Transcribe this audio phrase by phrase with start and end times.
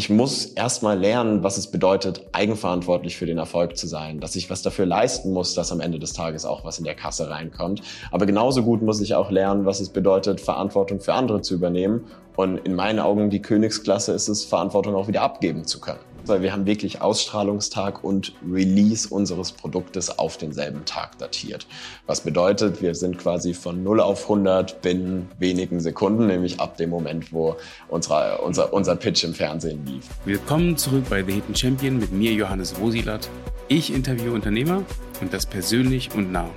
[0.00, 4.48] ich muss erstmal lernen, was es bedeutet, eigenverantwortlich für den Erfolg zu sein, dass ich
[4.48, 7.82] was dafür leisten muss, dass am Ende des Tages auch was in der Kasse reinkommt.
[8.10, 12.06] Aber genauso gut muss ich auch lernen, was es bedeutet, Verantwortung für andere zu übernehmen.
[12.34, 16.42] Und in meinen Augen die Königsklasse ist es, Verantwortung auch wieder abgeben zu können weil
[16.42, 21.66] wir haben wirklich Ausstrahlungstag und Release unseres Produktes auf denselben Tag datiert.
[22.06, 26.90] Was bedeutet, wir sind quasi von 0 auf 100 binnen wenigen Sekunden, nämlich ab dem
[26.90, 27.56] Moment, wo
[27.88, 30.04] unsere, unser, unser Pitch im Fernsehen lief.
[30.24, 33.28] Willkommen zurück bei The Hidden Champion mit mir, Johannes Rosilat.
[33.68, 34.82] Ich interviewe Unternehmer
[35.20, 36.50] und das persönlich und nah.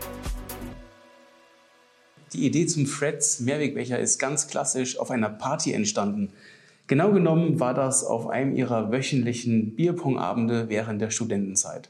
[2.34, 6.34] Die Idee zum Freds Mehrwegbecher ist ganz klassisch auf einer Party entstanden.
[6.88, 11.90] Genau genommen war das auf einem ihrer wöchentlichen Bierpongabende während der Studentenzeit.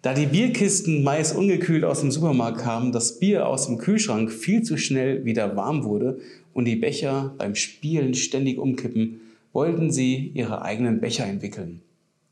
[0.00, 4.62] Da die Bierkisten meist ungekühlt aus dem Supermarkt kamen, das Bier aus dem Kühlschrank viel
[4.62, 6.18] zu schnell wieder warm wurde
[6.52, 9.20] und die Becher beim Spielen ständig umkippen,
[9.52, 11.80] wollten sie ihre eigenen Becher entwickeln.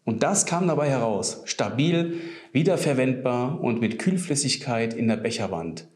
[0.05, 2.15] Und das kam dabei heraus, stabil,
[2.53, 5.89] wiederverwendbar und mit Kühlflüssigkeit in der Becherwand.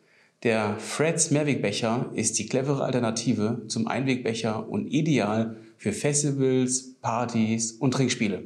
[0.44, 7.92] Der Freds Mehrwegbecher ist die clevere Alternative zum Einwegbecher und ideal für Festivals, Partys und
[7.92, 8.44] Trinkspiele.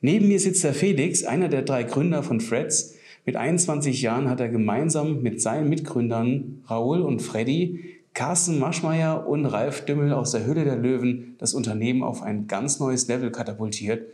[0.00, 2.94] Neben mir sitzt der Felix, einer der drei Gründer von Freds.
[3.24, 9.46] Mit 21 Jahren hat er gemeinsam mit seinen Mitgründern Raoul und Freddy, Carsten Maschmeyer und
[9.46, 14.06] Ralf Dümmel aus der Hülle der Löwen das Unternehmen auf ein ganz neues Level katapultiert.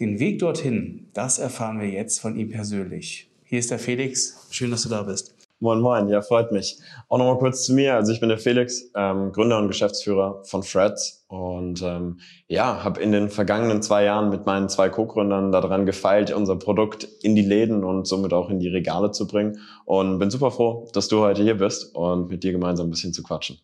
[0.00, 3.30] Den Weg dorthin, das erfahren wir jetzt von ihm persönlich.
[3.44, 4.48] Hier ist der Felix.
[4.50, 5.35] Schön, dass du da bist.
[5.58, 6.78] Moin Moin, ja, freut mich.
[7.08, 7.94] Auch nochmal kurz zu mir.
[7.94, 13.00] Also ich bin der Felix, ähm, Gründer und Geschäftsführer von Freds und ähm, ja, habe
[13.00, 17.42] in den vergangenen zwei Jahren mit meinen zwei Co-Gründern daran gefeilt, unser Produkt in die
[17.42, 21.20] Läden und somit auch in die Regale zu bringen und bin super froh, dass du
[21.20, 23.58] heute hier bist und mit dir gemeinsam ein bisschen zu quatschen.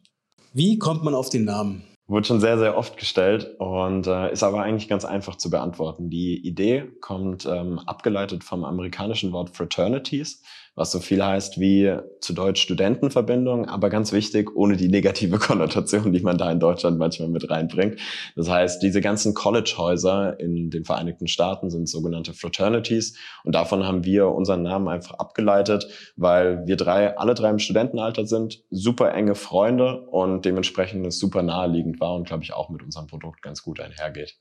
[0.54, 1.84] Wie kommt man auf den Namen?
[2.06, 6.08] Wurde schon sehr, sehr oft gestellt und äh, ist aber eigentlich ganz einfach zu beantworten.
[6.08, 10.42] Die Idee kommt ähm, abgeleitet vom amerikanischen Wort Fraternities
[10.74, 16.12] was so viel heißt wie zu Deutsch Studentenverbindung, aber ganz wichtig, ohne die negative Konnotation,
[16.12, 18.00] die man da in Deutschland manchmal mit reinbringt.
[18.36, 24.04] Das heißt, diese ganzen College-Häuser in den Vereinigten Staaten sind sogenannte Fraternities und davon haben
[24.04, 29.34] wir unseren Namen einfach abgeleitet, weil wir drei, alle drei im Studentenalter sind, super enge
[29.34, 33.62] Freunde und dementsprechend es super naheliegend war und glaube ich auch mit unserem Produkt ganz
[33.62, 34.36] gut einhergeht.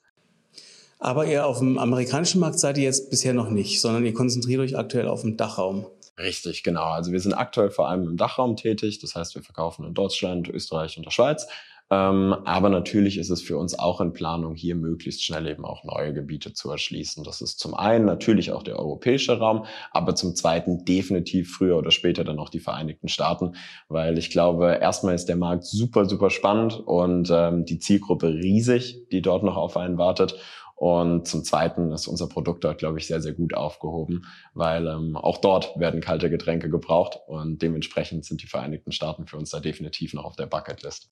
[0.99, 4.61] Aber ihr auf dem amerikanischen Markt seid ihr jetzt bisher noch nicht, sondern ihr konzentriert
[4.61, 5.87] euch aktuell auf den Dachraum.
[6.19, 6.83] Richtig, genau.
[6.83, 8.99] Also wir sind aktuell vor allem im Dachraum tätig.
[8.99, 11.47] Das heißt, wir verkaufen in Deutschland, Österreich und der Schweiz.
[11.91, 15.83] Ähm, aber natürlich ist es für uns auch in Planung, hier möglichst schnell eben auch
[15.83, 17.25] neue Gebiete zu erschließen.
[17.25, 21.91] Das ist zum einen natürlich auch der europäische Raum, aber zum zweiten definitiv früher oder
[21.91, 23.55] später dann auch die Vereinigten Staaten,
[23.89, 29.09] weil ich glaube, erstmal ist der Markt super, super spannend und ähm, die Zielgruppe riesig,
[29.11, 30.39] die dort noch auf einen wartet.
[30.81, 34.25] Und zum Zweiten ist unser Produkt dort, glaube ich, sehr, sehr gut aufgehoben,
[34.55, 39.37] weil ähm, auch dort werden kalte Getränke gebraucht und dementsprechend sind die Vereinigten Staaten für
[39.37, 41.11] uns da definitiv noch auf der Bucketlist.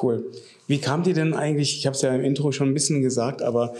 [0.00, 0.30] Cool.
[0.68, 3.42] Wie kam die denn eigentlich, ich habe es ja im Intro schon ein bisschen gesagt,
[3.42, 3.74] aber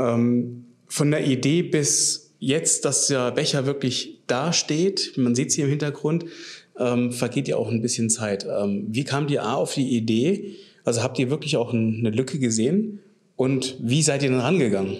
[0.00, 5.54] ähm, von der Idee bis jetzt, dass der Becher wirklich da steht, man sieht es
[5.54, 6.24] hier im Hintergrund,
[6.76, 8.44] ähm, vergeht ja auch ein bisschen Zeit.
[8.44, 10.56] Ähm, wie kam die A auf die Idee?
[10.84, 12.98] Also habt ihr wirklich auch eine Lücke gesehen?
[13.40, 14.98] Und wie seid ihr denn rangegangen?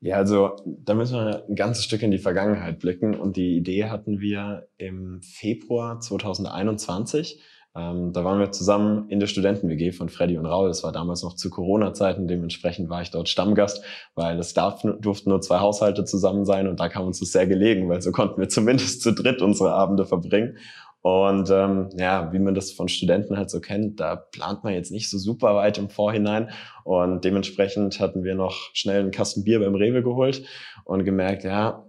[0.00, 3.14] Ja, also da müssen wir ein ganzes Stück in die Vergangenheit blicken.
[3.14, 7.40] Und die Idee hatten wir im Februar 2021.
[7.76, 10.66] Ähm, da waren wir zusammen in der Studenten-WG von Freddy und Raul.
[10.66, 12.26] Das war damals noch zu Corona-Zeiten.
[12.26, 13.84] Dementsprechend war ich dort Stammgast,
[14.16, 16.66] weil es darf, durften nur zwei Haushalte zusammen sein.
[16.66, 19.70] Und da kam uns das sehr gelegen, weil so konnten wir zumindest zu dritt unsere
[19.70, 20.56] Abende verbringen.
[21.00, 24.90] Und ähm, ja, wie man das von Studenten halt so kennt, da plant man jetzt
[24.90, 26.50] nicht so super weit im Vorhinein.
[26.84, 30.42] Und dementsprechend hatten wir noch schnell einen Kasten Bier beim Rewe geholt
[30.84, 31.84] und gemerkt, ja,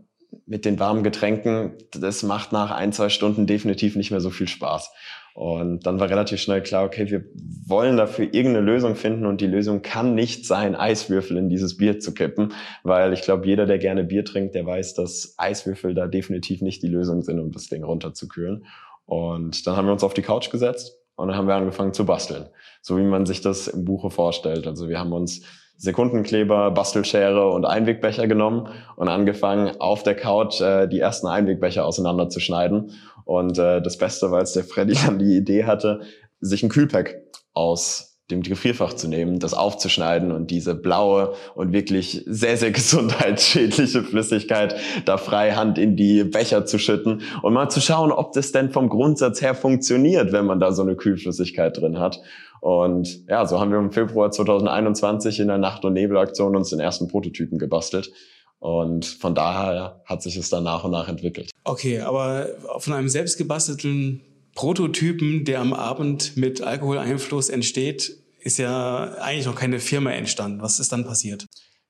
[0.46, 4.48] mit den warmen Getränken, das macht nach ein, zwei Stunden definitiv nicht mehr so viel
[4.48, 4.92] Spaß.
[5.34, 7.24] Und dann war relativ schnell klar, okay, wir
[7.66, 12.00] wollen dafür irgendeine Lösung finden und die Lösung kann nicht sein, Eiswürfel in dieses Bier
[12.00, 12.52] zu kippen,
[12.84, 16.84] weil ich glaube, jeder, der gerne Bier trinkt, der weiß, dass Eiswürfel da definitiv nicht
[16.84, 18.66] die Lösung sind, um das Ding runterzukühlen.
[19.10, 22.06] Und dann haben wir uns auf die Couch gesetzt und dann haben wir angefangen zu
[22.06, 22.46] basteln.
[22.84, 24.68] So wie man sich das im Buche vorstellt.
[24.68, 25.42] Also wir haben uns
[25.78, 32.92] Sekundenkleber, Bastelschere und Einwegbecher genommen und angefangen, auf der Couch äh, die ersten Einwegbecher auseinanderzuschneiden.
[33.26, 36.02] Und äh, das Beste, weil es der Freddy dann die Idee hatte,
[36.40, 37.16] sich ein Kühlpack
[37.54, 44.04] aus dem Gefrierfach zu nehmen, das aufzuschneiden und diese blaue und wirklich sehr, sehr gesundheitsschädliche
[44.04, 48.72] Flüssigkeit da freihand in die Becher zu schütten und mal zu schauen, ob das denn
[48.72, 52.22] vom Grundsatz her funktioniert, wenn man da so eine Kühlflüssigkeit drin hat.
[52.62, 56.80] Und ja, so haben wir im Februar 2021 in der Nacht- und Nebelaktion uns den
[56.80, 58.12] ersten Prototypen gebastelt.
[58.60, 61.50] Und von daher hat sich es dann nach und nach entwickelt.
[61.64, 62.48] Okay, aber
[62.80, 64.22] von einem selbstgebastelten
[64.56, 70.62] Prototypen, der am Abend mit Alkoholeinfluss entsteht, ist ja eigentlich noch keine Firma entstanden.
[70.62, 71.46] Was ist dann passiert?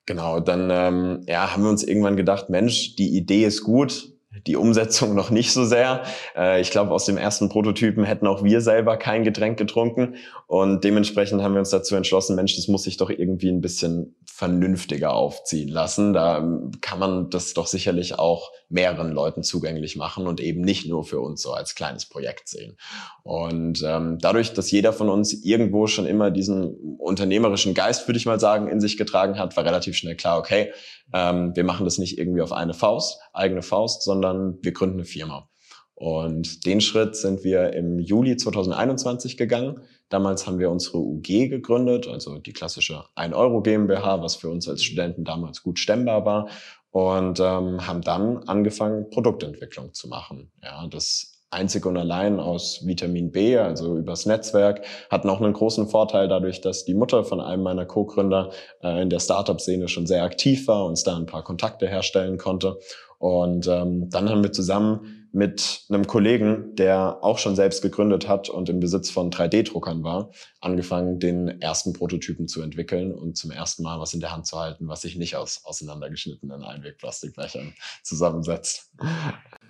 [0.05, 4.11] Genau, dann ähm, ja, haben wir uns irgendwann gedacht, Mensch, die Idee ist gut,
[4.45, 6.03] die Umsetzung noch nicht so sehr.
[6.35, 10.15] Äh, ich glaube, aus dem ersten Prototypen hätten auch wir selber kein Getränk getrunken.
[10.45, 14.15] Und dementsprechend haben wir uns dazu entschlossen, Mensch, das muss sich doch irgendwie ein bisschen
[14.25, 16.13] vernünftiger aufziehen lassen.
[16.13, 20.87] Da ähm, kann man das doch sicherlich auch mehreren Leuten zugänglich machen und eben nicht
[20.87, 22.77] nur für uns so als kleines Projekt sehen.
[23.23, 28.27] Und ähm, dadurch, dass jeder von uns irgendwo schon immer diesen unternehmerischen Geist, würde ich
[28.27, 30.71] mal sagen, in sich getragen hat, war relativ schnell klar, okay,
[31.13, 35.05] ähm, wir machen das nicht irgendwie auf eine Faust, eigene Faust, sondern wir gründen eine
[35.05, 35.49] Firma.
[35.95, 39.81] Und den Schritt sind wir im Juli 2021 gegangen.
[40.07, 44.69] Damals haben wir unsere UG gegründet, also die klassische 1 Euro GmbH, was für uns
[44.69, 46.49] als Studenten damals gut stemmbar war.
[46.91, 50.51] Und ähm, haben dann angefangen, Produktentwicklung zu machen.
[50.63, 55.87] Ja, das einzig und allein aus Vitamin B, also übers Netzwerk, hat noch einen großen
[55.87, 58.51] Vorteil dadurch, dass die Mutter von einem meiner Co-Gründer
[58.83, 62.79] äh, in der Startup-Szene schon sehr aktiv war, uns da ein paar Kontakte herstellen konnte.
[63.19, 68.49] Und ähm, dann haben wir zusammen mit einem Kollegen, der auch schon selbst gegründet hat
[68.49, 73.83] und im Besitz von 3D-Druckern war, angefangen, den ersten Prototypen zu entwickeln und zum ersten
[73.83, 78.91] Mal was in der Hand zu halten, was sich nicht aus auseinandergeschnittenen Einwegplastikbechern zusammensetzt.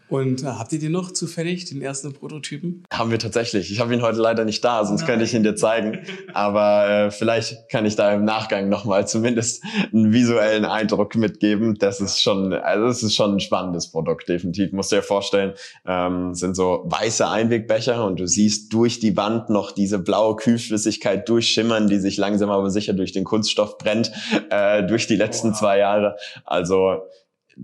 [0.09, 2.83] Und äh, habt ihr den noch zufällig, den ersten Prototypen?
[2.91, 3.71] Haben wir tatsächlich.
[3.71, 5.09] Ich habe ihn heute leider nicht da, sonst Nein.
[5.11, 5.99] könnte ich ihn dir zeigen.
[6.33, 9.63] Aber äh, vielleicht kann ich da im Nachgang nochmal zumindest
[9.93, 11.75] einen visuellen Eindruck mitgeben.
[11.77, 14.71] Das ist schon, also es ist schon ein spannendes Produkt, definitiv.
[14.71, 15.53] Musst dir vorstellen,
[15.85, 21.29] ähm, sind so weiße Einwegbecher und du siehst durch die Wand noch diese blaue Kühlflüssigkeit
[21.29, 24.11] durchschimmern, die sich langsam aber sicher durch den Kunststoff brennt,
[24.49, 25.59] äh, durch die letzten wow.
[25.59, 26.15] zwei Jahre.
[26.45, 27.03] Also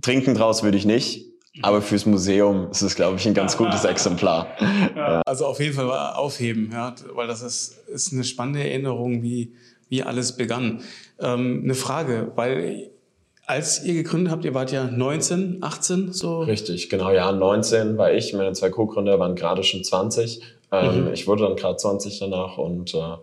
[0.01, 3.85] trinken draus würde ich nicht aber fürs Museum ist es, glaube ich, ein ganz gutes
[3.85, 4.47] Exemplar.
[4.95, 9.53] Ja, also auf jeden Fall aufheben, ja, weil das ist, ist eine spannende Erinnerung, wie,
[9.89, 10.81] wie alles begann.
[11.19, 12.91] Ähm, eine Frage, weil
[13.45, 16.39] als ihr gegründet habt, ihr wart ja 19, 18 so?
[16.39, 20.41] Richtig, genau, ja, 19 war ich, meine zwei Co-Gründer waren gerade schon 20.
[20.71, 21.13] Ähm, mhm.
[21.13, 23.17] Ich wurde dann gerade 20 danach und äh,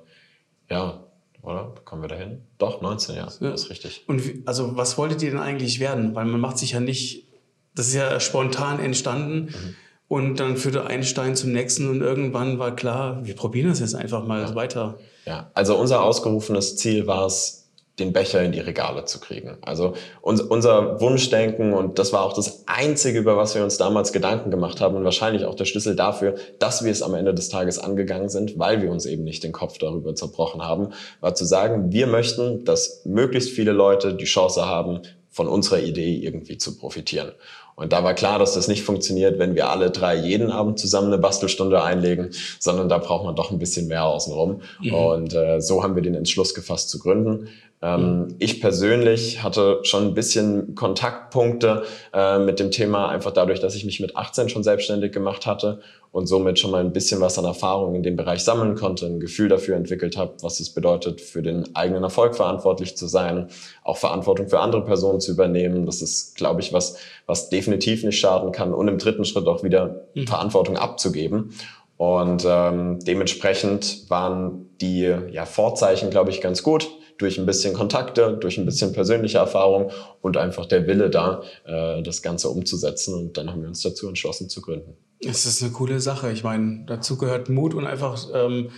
[0.71, 1.05] ja,
[1.43, 1.75] oder?
[1.85, 2.43] Kommen wir dahin?
[2.59, 3.51] Doch, 19, ja, ja.
[3.51, 4.05] ist richtig.
[4.07, 6.15] Und wie, also was wolltet ihr denn eigentlich werden?
[6.15, 7.27] Weil man macht sich ja nicht
[7.75, 9.47] das ist ja spontan entstanden.
[9.47, 9.77] Mhm.
[10.09, 13.95] Und dann führte ein Stein zum nächsten und irgendwann war klar, wir probieren das jetzt
[13.95, 14.55] einfach mal ja.
[14.55, 14.99] weiter.
[15.25, 17.63] Ja, also unser ausgerufenes Ziel war es,
[17.99, 19.59] den Becher in die Regale zu kriegen.
[19.61, 24.51] Also unser Wunschdenken und das war auch das Einzige, über was wir uns damals Gedanken
[24.51, 27.79] gemacht haben und wahrscheinlich auch der Schlüssel dafür, dass wir es am Ende des Tages
[27.79, 30.89] angegangen sind, weil wir uns eben nicht den Kopf darüber zerbrochen haben,
[31.21, 35.03] war zu sagen, wir möchten, dass möglichst viele Leute die Chance haben,
[35.33, 37.33] von unserer Idee irgendwie zu profitieren.
[37.75, 41.09] Und da war klar, dass das nicht funktioniert, wenn wir alle drei jeden Abend zusammen
[41.09, 44.61] eine Bastelstunde einlegen, sondern da braucht man doch ein bisschen mehr außenrum.
[44.81, 44.95] Mhm.
[44.95, 47.49] Und äh, so haben wir den Entschluss gefasst zu gründen.
[47.83, 48.35] Ähm, mhm.
[48.39, 51.83] Ich persönlich hatte schon ein bisschen Kontaktpunkte
[52.15, 55.81] äh, mit dem Thema, einfach dadurch, dass ich mich mit 18 schon selbstständig gemacht hatte
[56.13, 59.19] und somit schon mal ein bisschen was an Erfahrung in dem Bereich sammeln konnte, ein
[59.19, 63.49] Gefühl dafür entwickelt habe, was es bedeutet, für den eigenen Erfolg verantwortlich zu sein,
[63.83, 65.85] auch Verantwortung für andere Personen zu übernehmen.
[65.85, 69.65] Das ist, glaube ich, was, was definitiv nicht schaden kann und im dritten Schritt auch
[69.65, 70.29] wieder mhm.
[70.29, 71.53] Verantwortung abzugeben.
[71.97, 76.89] Und ähm, dementsprechend waren die ja, Vorzeichen, glaube ich, ganz gut
[77.23, 82.03] durch ein bisschen Kontakte, durch ein bisschen persönliche Erfahrung und einfach der Wille da, äh,
[82.03, 83.15] das Ganze umzusetzen.
[83.15, 84.97] Und dann haben wir uns dazu entschlossen zu gründen.
[85.21, 86.33] Es ist eine coole Sache.
[86.33, 88.71] Ich meine, dazu gehört Mut und einfach ähm,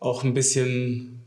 [0.00, 1.22] auch ein bisschen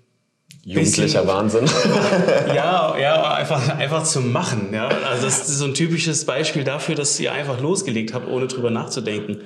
[0.64, 1.66] Jugendlicher bisschen, Wahnsinn.
[2.56, 4.70] ja, ja, einfach, einfach zu machen.
[4.74, 4.88] Ja.
[4.88, 8.72] Also das ist so ein typisches Beispiel dafür, dass ihr einfach losgelegt habt, ohne drüber
[8.72, 9.42] nachzudenken.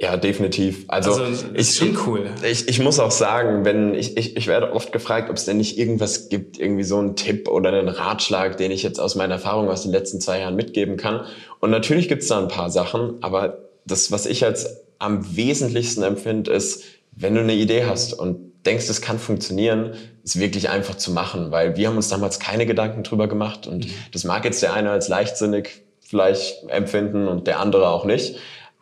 [0.00, 0.84] Ja, definitiv.
[0.86, 2.30] Also, also ist schon cool.
[2.48, 5.56] Ich, ich muss auch sagen, wenn ich, ich, ich werde oft gefragt, ob es denn
[5.56, 9.34] nicht irgendwas gibt, irgendwie so einen Tipp oder einen Ratschlag, den ich jetzt aus meiner
[9.34, 11.24] Erfahrung aus den letzten zwei Jahren mitgeben kann.
[11.58, 16.04] Und natürlich gibt es da ein paar Sachen, aber das, was ich als am wesentlichsten
[16.04, 20.96] empfinde, ist, wenn du eine Idee hast und denkst, es kann funktionieren, ist wirklich einfach
[20.96, 23.90] zu machen, weil wir haben uns damals keine Gedanken drüber gemacht und mhm.
[24.12, 28.36] das mag jetzt der eine als leichtsinnig vielleicht empfinden und der andere auch nicht.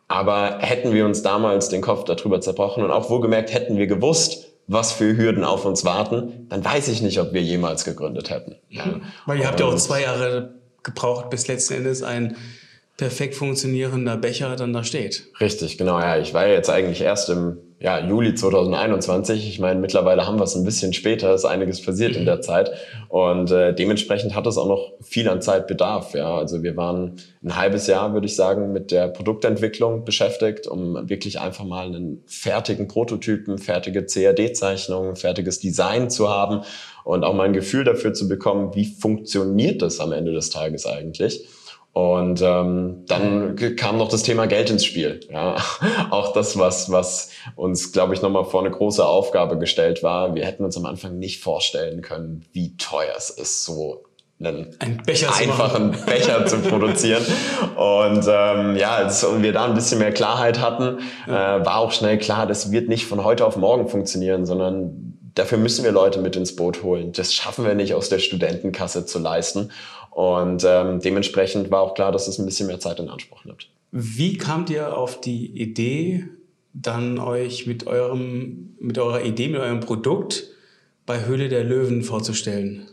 [0.07, 4.47] Aber hätten wir uns damals den Kopf darüber zerbrochen und auch wohlgemerkt hätten wir gewusst,
[4.67, 8.55] was für Hürden auf uns warten, dann weiß ich nicht, ob wir jemals gegründet hätten.
[8.69, 8.99] Ja.
[9.25, 12.35] Weil ihr habt ja auch zwei Jahre gebraucht, bis letzten Endes ein
[12.97, 15.27] perfekt funktionierender Becher dann da steht.
[15.39, 15.99] Richtig, genau.
[15.99, 19.47] Ja, ich war jetzt eigentlich erst im ja, Juli 2021.
[19.47, 22.71] Ich meine, mittlerweile haben wir es ein bisschen später, ist einiges passiert in der Zeit.
[23.07, 26.15] Und äh, dementsprechend hat es auch noch viel an Zeit Bedarf.
[26.15, 26.37] Ja.
[26.37, 31.39] Also wir waren ein halbes Jahr, würde ich sagen, mit der Produktentwicklung beschäftigt, um wirklich
[31.39, 36.61] einfach mal einen fertigen Prototypen, fertige CAD-Zeichnungen, fertiges Design zu haben
[37.03, 40.87] und auch mal ein Gefühl dafür zu bekommen, wie funktioniert das am Ende des Tages
[40.87, 41.47] eigentlich.
[41.97, 45.19] Und ähm, dann kam noch das Thema Geld ins Spiel.
[45.31, 45.55] Ja,
[46.11, 50.35] auch das, was, was uns, glaube ich, nochmal vor eine große Aufgabe gestellt war.
[50.35, 54.03] Wir hätten uns am Anfang nicht vorstellen können, wie teuer es ist, so
[54.39, 57.25] einen ein Becher einfachen Becher zu produzieren.
[57.75, 62.19] Und ähm, ja, als wir da ein bisschen mehr Klarheit hatten, äh, war auch schnell
[62.19, 66.35] klar, das wird nicht von heute auf morgen funktionieren, sondern dafür müssen wir Leute mit
[66.35, 67.11] ins Boot holen.
[67.11, 69.71] Das schaffen wir nicht aus der Studentenkasse zu leisten.
[70.17, 73.69] Und ähm, dementsprechend war auch klar, dass es ein bisschen mehr Zeit in Anspruch nimmt.
[73.91, 76.25] Wie kamt ihr auf die Idee,
[76.73, 80.45] dann euch mit eurem, mit eurer Idee, mit eurem Produkt
[81.05, 82.87] bei Höhle der Löwen vorzustellen?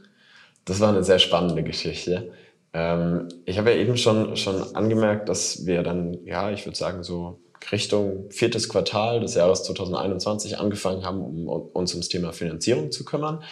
[0.66, 2.30] Das war eine sehr spannende Geschichte.
[2.74, 7.02] Ähm, ich habe ja eben schon, schon angemerkt, dass wir dann, ja, ich würde sagen,
[7.04, 7.40] so
[7.72, 13.42] Richtung viertes Quartal des Jahres 2021 angefangen haben, um uns ums Thema Finanzierung zu kümmern.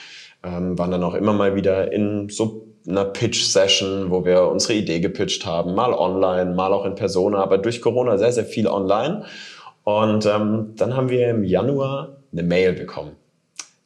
[0.42, 5.00] Ähm, waren dann auch immer mal wieder in so einer Pitch-Session, wo wir unsere Idee
[5.00, 9.24] gepitcht haben, mal online, mal auch in Persona, aber durch Corona sehr, sehr viel online.
[9.84, 13.12] Und ähm, dann haben wir im Januar eine Mail bekommen.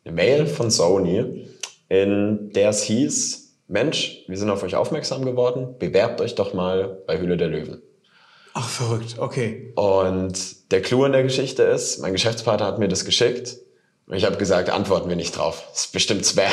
[0.04, 1.46] Eine Mail von Sony,
[1.88, 6.98] in der es hieß, Mensch, wir sind auf euch aufmerksam geworden, bewerbt euch doch mal
[7.06, 7.82] bei Hülle der Löwen.
[8.54, 9.72] Ach, verrückt, okay.
[9.74, 13.58] Und der Clou in der Geschichte ist, mein Geschäftspartner hat mir das geschickt
[14.12, 15.64] ich habe gesagt, antworten wir nicht drauf.
[15.72, 16.46] Das ist bestimmt Spam.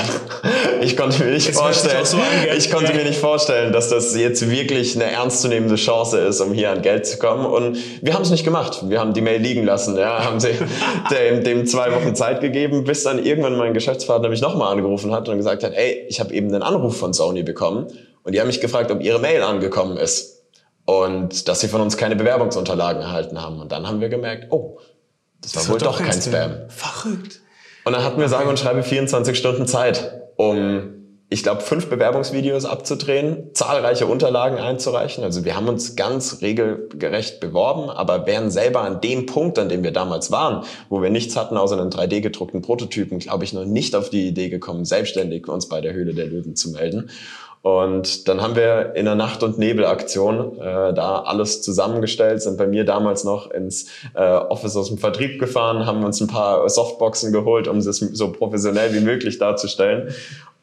[0.82, 2.18] Ich konnte mir nicht das vorstellen, so
[2.58, 6.72] ich konnte mir nicht vorstellen, dass das jetzt wirklich eine ernstzunehmende Chance ist, um hier
[6.72, 7.46] an Geld zu kommen.
[7.46, 8.90] Und wir haben es nicht gemacht.
[8.90, 9.96] Wir haben die Mail liegen lassen.
[9.96, 10.50] Ja, haben sie
[11.12, 15.30] dem, dem zwei Wochen Zeit gegeben, bis dann irgendwann mein Geschäftspartner mich nochmal angerufen hat
[15.30, 17.88] und gesagt hat, ey, ich habe eben einen Anruf von Sony bekommen
[18.24, 20.44] und die haben mich gefragt, ob ihre Mail angekommen ist
[20.86, 23.62] und dass sie von uns keine Bewerbungsunterlagen erhalten haben.
[23.62, 24.80] Und dann haben wir gemerkt, oh,
[25.42, 26.32] das war das wohl doch kein Spam.
[26.32, 26.70] Spam.
[26.70, 27.43] Verrückt.
[27.84, 32.66] Und dann hatten wir sage und schreibe 24 Stunden Zeit, um, ich glaube, fünf Bewerbungsvideos
[32.66, 35.24] abzudrehen, zahlreiche Unterlagen einzureichen.
[35.24, 39.84] Also wir haben uns ganz regelgerecht beworben, aber wären selber an dem Punkt, an dem
[39.84, 43.96] wir damals waren, wo wir nichts hatten außer einen 3D-gedruckten Prototypen, glaube ich, noch nicht
[43.96, 47.10] auf die Idee gekommen, selbstständig uns bei der Höhle der Löwen zu melden.
[47.64, 52.68] Und dann haben wir in der Nacht- und Nebelaktion äh, da alles zusammengestellt, sind bei
[52.68, 57.32] mir damals noch ins äh, Office aus dem Vertrieb gefahren, haben uns ein paar Softboxen
[57.32, 60.14] geholt, um es so professionell wie möglich darzustellen.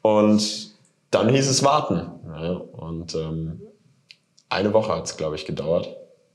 [0.02, 0.75] Und
[1.11, 2.02] dann hieß es warten.
[2.38, 3.62] Ja, und ähm,
[4.50, 5.88] eine Woche hat es, glaube ich, gedauert.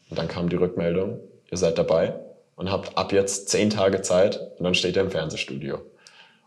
[0.10, 1.20] Und dann kam die Rückmeldung,
[1.52, 2.16] ihr seid dabei
[2.56, 5.78] und habt ab jetzt zehn Tage Zeit und dann steht ihr im Fernsehstudio.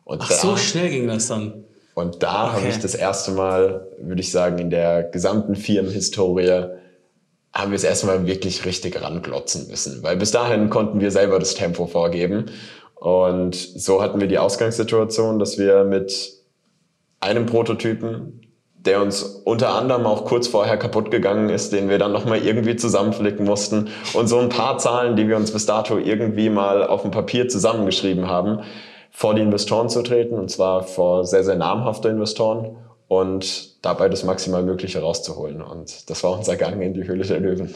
[0.03, 1.65] Und Ach, da, so schnell ging das dann.
[1.99, 2.57] Und da okay.
[2.57, 6.67] habe ich das erste Mal, würde ich sagen, in der gesamten Firmenhistorie,
[7.53, 10.01] haben wir es erstmal wirklich richtig ranglotzen müssen.
[10.05, 12.47] Weil bis dahin konnten wir selber das Tempo vorgeben.
[12.95, 16.35] Und so hatten wir die Ausgangssituation, dass wir mit
[17.19, 18.43] einem Prototypen,
[18.77, 22.77] der uns unter anderem auch kurz vorher kaputt gegangen ist, den wir dann nochmal irgendwie
[22.77, 27.03] zusammenflicken mussten und so ein paar Zahlen, die wir uns bis dato irgendwie mal auf
[27.03, 28.61] dem Papier zusammengeschrieben haben,
[29.19, 32.77] vor die Investoren zu treten, und zwar vor sehr, sehr namhafte Investoren
[33.09, 35.61] und dabei das maximal Mögliche rauszuholen.
[35.61, 37.75] Und das war unser Gang in die Höhle der Löwen.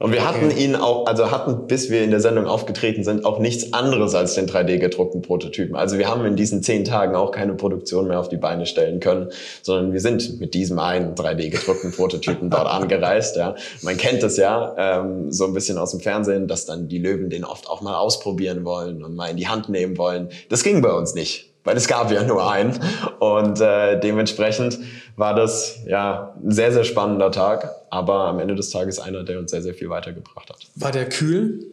[0.00, 3.38] Und wir hatten ihn auch, also hatten, bis wir in der Sendung aufgetreten sind, auch
[3.38, 5.76] nichts anderes als den 3D-gedruckten Prototypen.
[5.76, 9.00] Also wir haben in diesen zehn Tagen auch keine Produktion mehr auf die Beine stellen
[9.00, 9.28] können,
[9.60, 13.36] sondern wir sind mit diesem einen 3D-gedruckten Prototypen dort angereist.
[13.36, 13.54] Ja.
[13.82, 17.28] Man kennt es ja ähm, so ein bisschen aus dem Fernsehen, dass dann die Löwen
[17.28, 20.30] den oft auch mal ausprobieren wollen und mal in die Hand nehmen wollen.
[20.48, 22.78] Das ging bei uns nicht weil es gab ja nur einen.
[23.18, 24.78] Und äh, dementsprechend
[25.16, 29.38] war das ja ein sehr, sehr spannender Tag, aber am Ende des Tages einer, der
[29.38, 30.58] uns sehr, sehr viel weitergebracht hat.
[30.76, 31.66] War der kühl?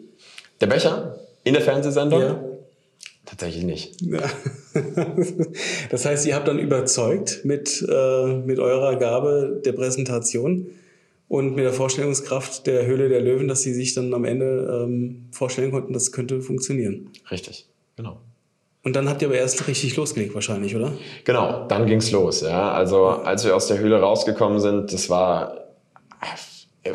[0.59, 2.21] Der Becher in der Fernsehsendung?
[2.21, 2.39] Ja.
[3.25, 3.95] Tatsächlich nicht.
[5.89, 10.67] Das heißt, ihr habt dann überzeugt mit, äh, mit eurer Gabe der Präsentation
[11.27, 15.25] und mit der Vorstellungskraft der Höhle der Löwen, dass sie sich dann am Ende ähm,
[15.31, 17.09] vorstellen konnten, das könnte funktionieren.
[17.31, 17.65] Richtig,
[17.95, 18.21] genau.
[18.87, 20.93] Und dann habt ihr aber erst richtig losgelegt wahrscheinlich, oder?
[21.25, 22.39] Genau, dann ging's los.
[22.39, 22.71] Ja.
[22.71, 25.57] Also als wir aus der Höhle rausgekommen sind, das war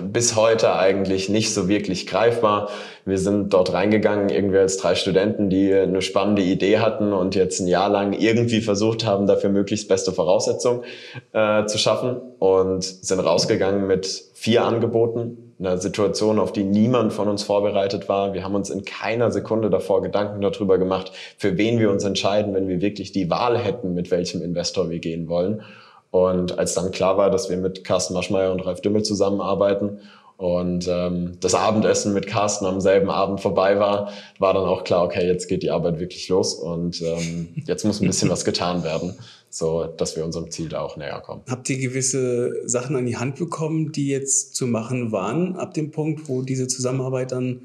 [0.00, 2.70] bis heute eigentlich nicht so wirklich greifbar.
[3.04, 7.60] Wir sind dort reingegangen, irgendwie als drei Studenten, die eine spannende Idee hatten und jetzt
[7.60, 10.84] ein Jahr lang irgendwie versucht haben, dafür möglichst beste Voraussetzungen
[11.32, 17.28] äh, zu schaffen und sind rausgegangen mit vier Angeboten, einer Situation, auf die niemand von
[17.28, 18.34] uns vorbereitet war.
[18.34, 22.54] Wir haben uns in keiner Sekunde davor Gedanken darüber gemacht, für wen wir uns entscheiden,
[22.54, 25.62] wenn wir wirklich die Wahl hätten, mit welchem Investor wir gehen wollen.
[26.10, 30.00] Und als dann klar war, dass wir mit Carsten Maschmeyer und Ralf Dümmel zusammenarbeiten
[30.42, 35.04] und ähm, das Abendessen mit Carsten am selben Abend vorbei war, war dann auch klar,
[35.04, 38.82] okay, jetzt geht die Arbeit wirklich los und ähm, jetzt muss ein bisschen was getan
[38.82, 39.14] werden,
[39.50, 41.42] so dass wir unserem Ziel da auch näher kommen.
[41.48, 45.92] Habt ihr gewisse Sachen an die Hand bekommen, die jetzt zu machen waren, ab dem
[45.92, 47.60] Punkt, wo diese Zusammenarbeit dann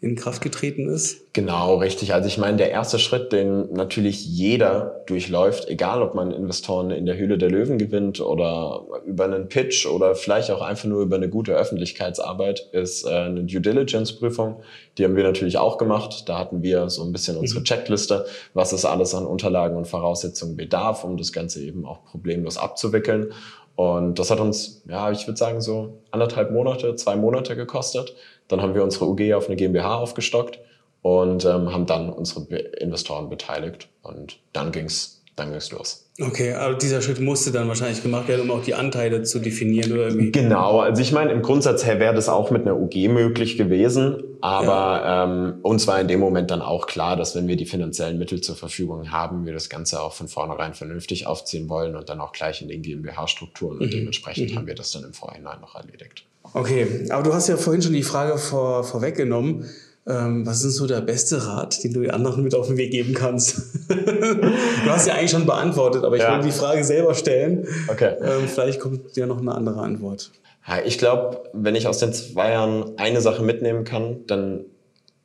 [0.00, 1.32] in Kraft getreten ist?
[1.32, 2.14] Genau, richtig.
[2.14, 7.04] Also ich meine, der erste Schritt, den natürlich jeder durchläuft, egal ob man Investoren in
[7.04, 11.16] der Höhle der Löwen gewinnt oder über einen Pitch oder vielleicht auch einfach nur über
[11.16, 14.62] eine gute Öffentlichkeitsarbeit, ist äh, eine Due Diligence-Prüfung.
[14.98, 16.28] Die haben wir natürlich auch gemacht.
[16.28, 17.64] Da hatten wir so ein bisschen unsere mhm.
[17.64, 18.24] Checkliste,
[18.54, 23.32] was es alles an Unterlagen und Voraussetzungen bedarf, um das Ganze eben auch problemlos abzuwickeln.
[23.78, 28.12] Und das hat uns, ja, ich würde sagen, so anderthalb Monate, zwei Monate gekostet.
[28.48, 30.58] Dann haben wir unsere UG auf eine GmbH aufgestockt
[31.02, 33.88] und ähm, haben dann unsere Investoren beteiligt.
[34.02, 36.07] Und dann ging's dann ging's los.
[36.20, 39.92] Okay, aber dieser Schritt musste dann wahrscheinlich gemacht werden, um auch die Anteile zu definieren
[39.92, 40.32] oder irgendwie.
[40.32, 44.24] Genau, also ich meine, im Grundsatz her wäre das auch mit einer UG möglich gewesen,
[44.40, 45.24] aber ja.
[45.24, 48.40] ähm, uns war in dem Moment dann auch klar, dass wenn wir die finanziellen Mittel
[48.40, 52.32] zur Verfügung haben, wir das Ganze auch von vornherein vernünftig aufziehen wollen und dann auch
[52.32, 53.90] gleich in den GmbH-Strukturen und mhm.
[53.90, 54.56] dementsprechend mhm.
[54.56, 56.24] haben wir das dann im Vorhinein noch erledigt.
[56.52, 59.66] Okay, aber du hast ja vorhin schon die Frage vor, vorweggenommen.
[60.08, 63.12] Ähm, was ist so der beste Rat, den du anderen mit auf den Weg geben
[63.12, 63.58] kannst?
[63.88, 66.38] du hast ja eigentlich schon beantwortet, aber ich ja.
[66.38, 67.66] will die Frage selber stellen.
[67.88, 68.14] Okay.
[68.22, 70.30] Ähm, vielleicht kommt dir noch eine andere Antwort.
[70.66, 74.64] Ja, ich glaube, wenn ich aus den zwei Jahren eine Sache mitnehmen kann, dann,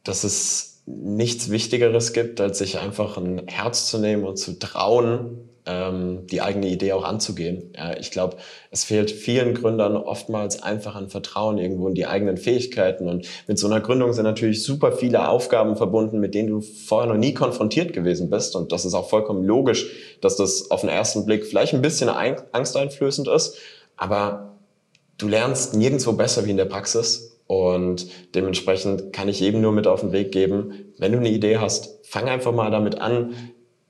[0.03, 5.49] dass es nichts Wichtigeres gibt, als sich einfach ein Herz zu nehmen und zu trauen,
[5.65, 7.71] ähm, die eigene Idee auch anzugehen.
[7.75, 8.35] Ja, ich glaube,
[8.69, 13.07] es fehlt vielen Gründern oftmals einfach an Vertrauen irgendwo in die eigenen Fähigkeiten.
[13.07, 17.11] Und mit so einer Gründung sind natürlich super viele Aufgaben verbunden, mit denen du vorher
[17.11, 18.55] noch nie konfrontiert gewesen bist.
[18.55, 22.09] Und das ist auch vollkommen logisch, dass das auf den ersten Blick vielleicht ein bisschen
[22.09, 23.57] angsteinflößend ist.
[23.95, 24.57] Aber
[25.17, 27.32] du lernst nirgendwo besser wie in der Praxis.
[27.47, 31.57] Und dementsprechend kann ich jedem nur mit auf den Weg geben, wenn du eine Idee
[31.57, 33.33] hast, fang einfach mal damit an,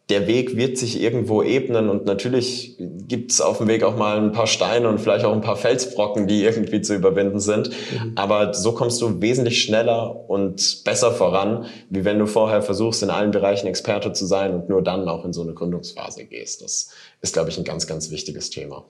[0.09, 4.17] der Weg wird sich irgendwo ebnen und natürlich gibt es auf dem Weg auch mal
[4.17, 7.69] ein paar Steine und vielleicht auch ein paar Felsbrocken, die irgendwie zu überwinden sind.
[7.69, 8.11] Mhm.
[8.15, 13.09] Aber so kommst du wesentlich schneller und besser voran, wie wenn du vorher versuchst, in
[13.09, 16.61] allen Bereichen Experte zu sein und nur dann auch in so eine Gründungsphase gehst.
[16.61, 16.89] Das
[17.21, 18.85] ist, glaube ich, ein ganz, ganz wichtiges Thema.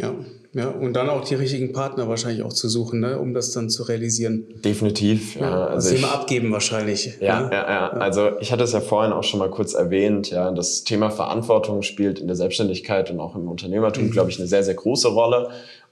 [0.00, 0.14] Ja,
[0.52, 3.70] ja, und dann auch die richtigen Partner wahrscheinlich auch zu suchen, ne, um das dann
[3.70, 4.46] zu realisieren.
[4.64, 5.42] Definitiv, ja.
[5.42, 7.18] ja also das Thema abgeben wahrscheinlich.
[7.20, 7.50] Ja, ne?
[7.52, 7.88] ja, ja, ja.
[7.90, 11.82] Also ich hatte es ja vorhin auch schon mal kurz erwähnt, ja, das Thema Verantwortung
[11.82, 14.10] spielt in der Selbstständigkeit und auch im Unternehmertum, mhm.
[14.10, 15.50] glaube ich, eine sehr, sehr große Rolle.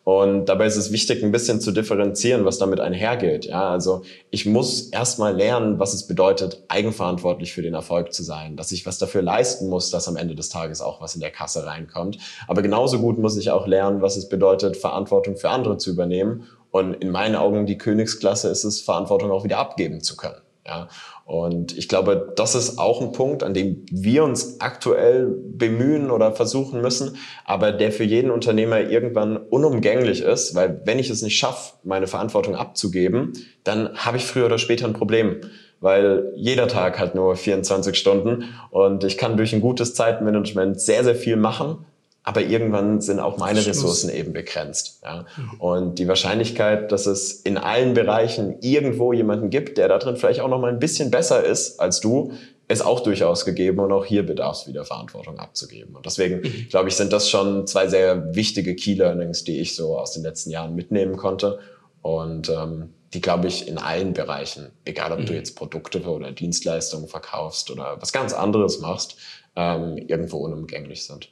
[0.08, 3.44] Und dabei ist es wichtig, ein bisschen zu differenzieren, was damit einhergeht.
[3.44, 8.56] Ja, also ich muss erstmal lernen, was es bedeutet, eigenverantwortlich für den Erfolg zu sein,
[8.56, 11.30] dass ich was dafür leisten muss, dass am Ende des Tages auch was in der
[11.30, 12.16] Kasse reinkommt.
[12.46, 16.44] Aber genauso gut muss ich auch lernen, was es bedeutet, Verantwortung für andere zu übernehmen.
[16.70, 20.40] Und in meinen Augen die Königsklasse ist es, Verantwortung auch wieder abgeben zu können.
[20.68, 20.88] Ja,
[21.24, 26.32] und ich glaube, das ist auch ein Punkt, an dem wir uns aktuell bemühen oder
[26.32, 31.38] versuchen müssen, aber der für jeden Unternehmer irgendwann unumgänglich ist, weil wenn ich es nicht
[31.38, 33.32] schaffe, meine Verantwortung abzugeben,
[33.64, 35.40] dann habe ich früher oder später ein Problem
[35.80, 41.04] weil jeder Tag hat nur 24 Stunden und ich kann durch ein gutes Zeitmanagement sehr,
[41.04, 41.86] sehr viel machen,
[42.28, 45.00] aber irgendwann sind auch meine Ressourcen eben begrenzt.
[45.02, 45.24] Ja.
[45.38, 45.60] Mhm.
[45.60, 50.40] Und die Wahrscheinlichkeit, dass es in allen Bereichen irgendwo jemanden gibt, der da drin vielleicht
[50.40, 52.32] auch noch mal ein bisschen besser ist als du,
[52.68, 55.96] ist auch durchaus gegeben und auch hier bedarf es wieder Verantwortung abzugeben.
[55.96, 56.66] Und deswegen, mhm.
[56.68, 60.22] glaube ich, sind das schon zwei sehr wichtige Key Learnings, die ich so aus den
[60.22, 61.60] letzten Jahren mitnehmen konnte.
[62.02, 65.24] Und ähm, die, glaube ich, in allen Bereichen, egal ob mhm.
[65.24, 69.16] du jetzt Produkte oder Dienstleistungen verkaufst oder was ganz anderes machst,
[69.58, 71.30] ähm, irgendwo unumgänglich sind.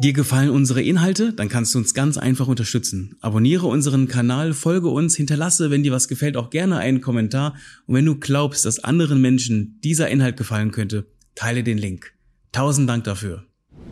[0.00, 1.32] Dir gefallen unsere Inhalte?
[1.32, 3.16] Dann kannst du uns ganz einfach unterstützen.
[3.20, 7.56] Abonniere unseren Kanal, folge uns, hinterlasse, wenn dir was gefällt, auch gerne einen Kommentar.
[7.86, 12.12] Und wenn du glaubst, dass anderen Menschen dieser Inhalt gefallen könnte, teile den Link.
[12.52, 13.44] Tausend Dank dafür.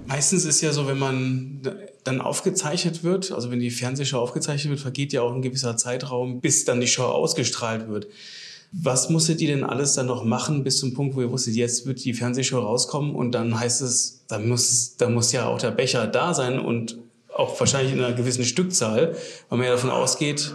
[0.06, 1.60] Meistens ist ja so, wenn man
[2.04, 6.40] dann aufgezeichnet wird, also wenn die Fernsehshow aufgezeichnet wird, vergeht ja auch ein gewisser Zeitraum,
[6.40, 8.06] bis dann die Show ausgestrahlt wird.
[8.72, 11.86] Was musstet ihr denn alles dann noch machen bis zum Punkt, wo ihr wusstet, jetzt
[11.86, 15.70] wird die Fernsehshow rauskommen und dann heißt es, da muss, da muss ja auch der
[15.70, 16.98] Becher da sein und
[17.34, 19.14] auch wahrscheinlich in einer gewissen Stückzahl,
[19.48, 20.54] weil man ja davon ausgeht,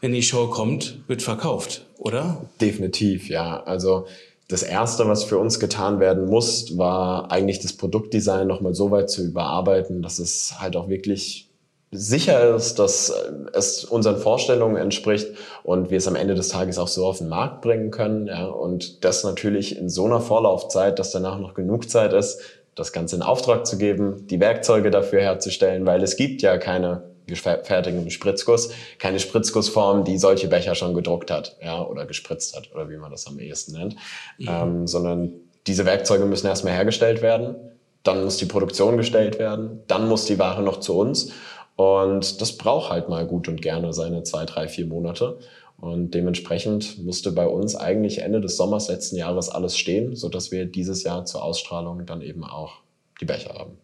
[0.00, 2.46] wenn die Show kommt, wird verkauft, oder?
[2.60, 3.62] Definitiv, ja.
[3.64, 4.06] Also
[4.48, 9.10] das Erste, was für uns getan werden muss, war eigentlich das Produktdesign nochmal so weit
[9.10, 11.49] zu überarbeiten, dass es halt auch wirklich
[11.92, 13.12] sicher ist, dass
[13.52, 15.28] es unseren Vorstellungen entspricht
[15.64, 18.28] und wir es am Ende des Tages auch so auf den Markt bringen können.
[18.28, 22.40] Ja, und das natürlich in so einer Vorlaufzeit, dass danach noch genug Zeit ist,
[22.76, 27.02] das Ganze in Auftrag zu geben, die Werkzeuge dafür herzustellen, weil es gibt ja keine
[27.26, 32.88] gefertigten Spritzguss, keine Spritzgussform, die solche Becher schon gedruckt hat, ja, oder gespritzt hat, oder
[32.88, 33.96] wie man das am ehesten nennt,
[34.38, 34.48] mhm.
[34.48, 35.32] ähm, sondern
[35.66, 37.56] diese Werkzeuge müssen erstmal hergestellt werden,
[38.02, 41.32] dann muss die Produktion gestellt werden, dann muss die Ware noch zu uns
[41.80, 45.38] und das braucht halt mal gut und gerne seine zwei, drei, vier Monate.
[45.78, 50.50] Und dementsprechend musste bei uns eigentlich Ende des Sommers letzten Jahres alles stehen, so dass
[50.50, 52.82] wir dieses Jahr zur Ausstrahlung dann eben auch
[53.22, 53.78] die Becher haben.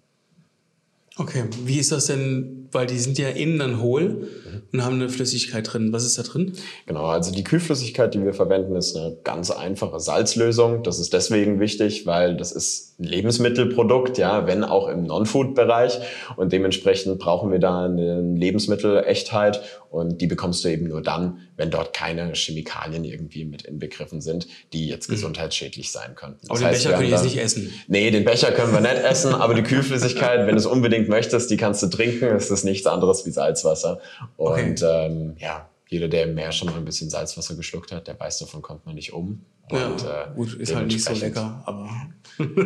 [1.16, 4.28] Okay, wie ist das denn, weil die sind ja innen dann hohl
[4.72, 5.92] und haben eine Flüssigkeit drin.
[5.92, 6.52] Was ist da drin?
[6.86, 10.82] Genau, also die Kühlflüssigkeit, die wir verwenden, ist eine ganz einfache Salzlösung.
[10.82, 15.98] Das ist deswegen wichtig, weil das ist ein Lebensmittelprodukt, ja, wenn auch im Non-Food-Bereich.
[16.36, 21.70] Und dementsprechend brauchen wir da eine Lebensmittelechtheit und die bekommst du eben nur dann, wenn
[21.70, 25.14] dort keine Chemikalien irgendwie mit inbegriffen sind, die jetzt mhm.
[25.14, 26.40] gesundheitsschädlich sein könnten.
[26.42, 27.72] Das aber den heißt, Becher können wir jetzt nicht essen.
[27.88, 31.50] Nee, den Becher können wir nicht essen, aber die Kühlflüssigkeit, wenn du es unbedingt möchtest,
[31.50, 32.26] die kannst du trinken.
[32.26, 34.00] Es ist nichts anderes wie Salzwasser.
[34.36, 35.06] Und okay.
[35.06, 38.38] ähm, ja, jeder, der im Meer schon mal ein bisschen Salzwasser geschluckt hat, der weiß,
[38.38, 39.44] davon kommt man nicht um.
[39.70, 41.88] Und, ja, äh, gut, ist halt nicht so lecker, aber.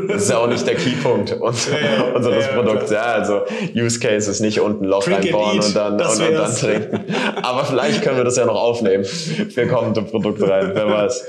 [0.09, 2.91] Das ist ja auch nicht der Keypunkt uns, ja, unseres ja, Produkts.
[2.91, 3.43] Ja, also
[3.75, 7.05] Use Case ist nicht unten Loch Drink reinbohren und dann, und, und dann trinken.
[7.43, 11.25] Aber vielleicht können wir das ja noch aufnehmen für kommende Produkte rein, wer weiß.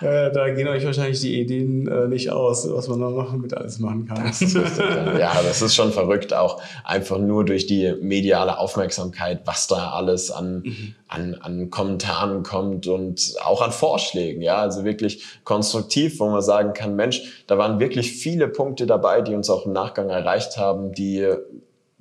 [0.00, 3.52] Äh, da gehen euch wahrscheinlich die Ideen äh, nicht aus, was man da noch mit
[3.54, 4.24] alles machen kann.
[4.24, 9.90] Das ja, das ist schon verrückt, auch einfach nur durch die mediale Aufmerksamkeit, was da
[9.90, 10.94] alles an, mhm.
[11.08, 14.40] an, an Kommentaren kommt und auch an Vorschlägen.
[14.40, 19.20] Ja, also wirklich konstruktiv, wo man sagen kann, Mensch, da waren wirklich viele Punkte dabei,
[19.20, 21.28] die uns auch im Nachgang erreicht haben, die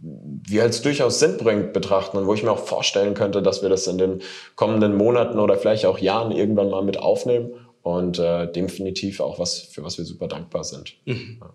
[0.01, 3.85] wir als durchaus sinnbringend betrachten und wo ich mir auch vorstellen könnte, dass wir das
[3.87, 4.21] in den
[4.55, 7.51] kommenden Monaten oder vielleicht auch Jahren irgendwann mal mit aufnehmen
[7.83, 10.95] und äh, definitiv auch was, für was wir super dankbar sind.
[11.05, 11.37] Mhm.
[11.41, 11.53] Ja.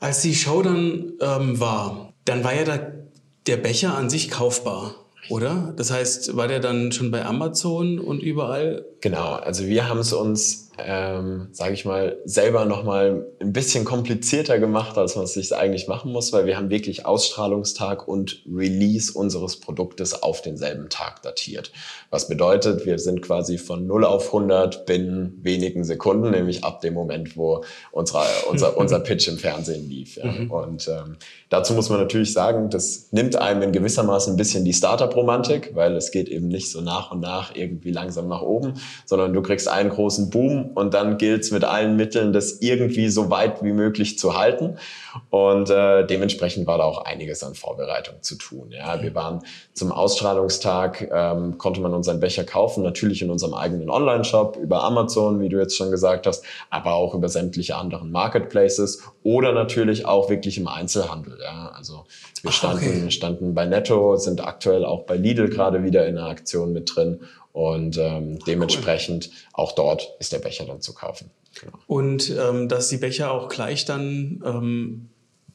[0.00, 2.92] Als die Show dann ähm, war, dann war ja da
[3.46, 4.94] der Becher an sich kaufbar,
[5.30, 5.72] oder?
[5.76, 8.84] Das heißt, war der dann schon bei Amazon und überall?
[9.00, 14.58] Genau, also wir haben es uns ähm, sage ich mal, selber nochmal ein bisschen komplizierter
[14.58, 19.12] gemacht, als man es sich eigentlich machen muss, weil wir haben wirklich Ausstrahlungstag und Release
[19.12, 21.72] unseres Produktes auf denselben Tag datiert.
[22.10, 26.94] Was bedeutet, wir sind quasi von 0 auf 100 binnen wenigen Sekunden, nämlich ab dem
[26.94, 30.16] Moment, wo unser, unser, unser Pitch im Fernsehen lief.
[30.16, 30.26] Ja.
[30.26, 30.50] Mhm.
[30.50, 31.16] Und ähm,
[31.48, 35.96] dazu muss man natürlich sagen, das nimmt einem in gewissermaßen ein bisschen die Startup-Romantik, weil
[35.96, 38.74] es geht eben nicht so nach und nach irgendwie langsam nach oben,
[39.06, 43.08] sondern du kriegst einen großen Boom und dann gilt es mit allen Mitteln, das irgendwie
[43.08, 44.76] so weit wie möglich zu halten.
[45.30, 48.70] Und äh, dementsprechend war da auch einiges an Vorbereitung zu tun.
[48.70, 49.40] Ja, wir waren
[49.72, 55.40] zum Ausstrahlungstag, ähm, konnte man unseren Becher kaufen, natürlich in unserem eigenen Online-Shop, über Amazon,
[55.40, 60.30] wie du jetzt schon gesagt hast, aber auch über sämtliche anderen Marketplaces oder natürlich auch
[60.30, 61.37] wirklich im Einzelhandel.
[61.38, 62.04] Ja, also
[62.42, 63.10] wir standen, okay.
[63.10, 67.20] standen bei Netto, sind aktuell auch bei Lidl gerade wieder in der Aktion mit drin
[67.52, 69.36] und ähm, dementsprechend cool.
[69.52, 71.30] auch dort ist der Becher dann zu kaufen.
[71.60, 71.78] Genau.
[71.86, 75.08] Und ähm, dass die Becher auch gleich dann ähm,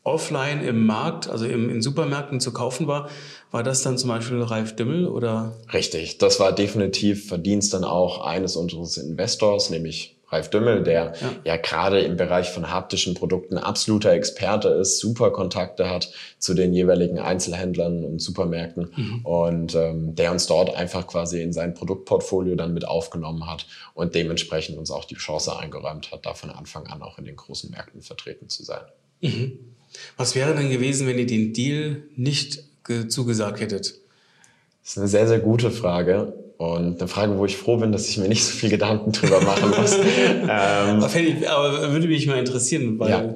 [0.04, 3.10] offline im Markt, also im, in Supermärkten zu kaufen war,
[3.52, 5.56] war das dann zum Beispiel Ralf Dümmel oder?
[5.72, 11.32] Richtig, das war definitiv Verdienst dann auch eines unseres Investors, nämlich Ralf Dümmel, der ja.
[11.44, 16.74] ja gerade im Bereich von haptischen Produkten absoluter Experte ist, super Kontakte hat zu den
[16.74, 19.26] jeweiligen Einzelhändlern und Supermärkten mhm.
[19.26, 24.16] und ähm, der uns dort einfach quasi in sein Produktportfolio dann mit aufgenommen hat und
[24.16, 27.70] dementsprechend uns auch die Chance eingeräumt hat, da von Anfang an auch in den großen
[27.70, 28.82] Märkten vertreten zu sein.
[29.22, 29.60] Mhm.
[30.18, 32.64] Was wäre denn gewesen, wenn ihr den Deal nicht
[33.08, 34.00] zugesagt hättet?
[34.82, 36.34] Das ist eine sehr, sehr gute Frage.
[36.64, 39.42] Und eine Frage, wo ich froh bin, dass ich mir nicht so viel Gedanken drüber
[39.42, 39.94] machen muss.
[39.98, 43.36] ähm, aber, würde mich mal interessieren, weil ja.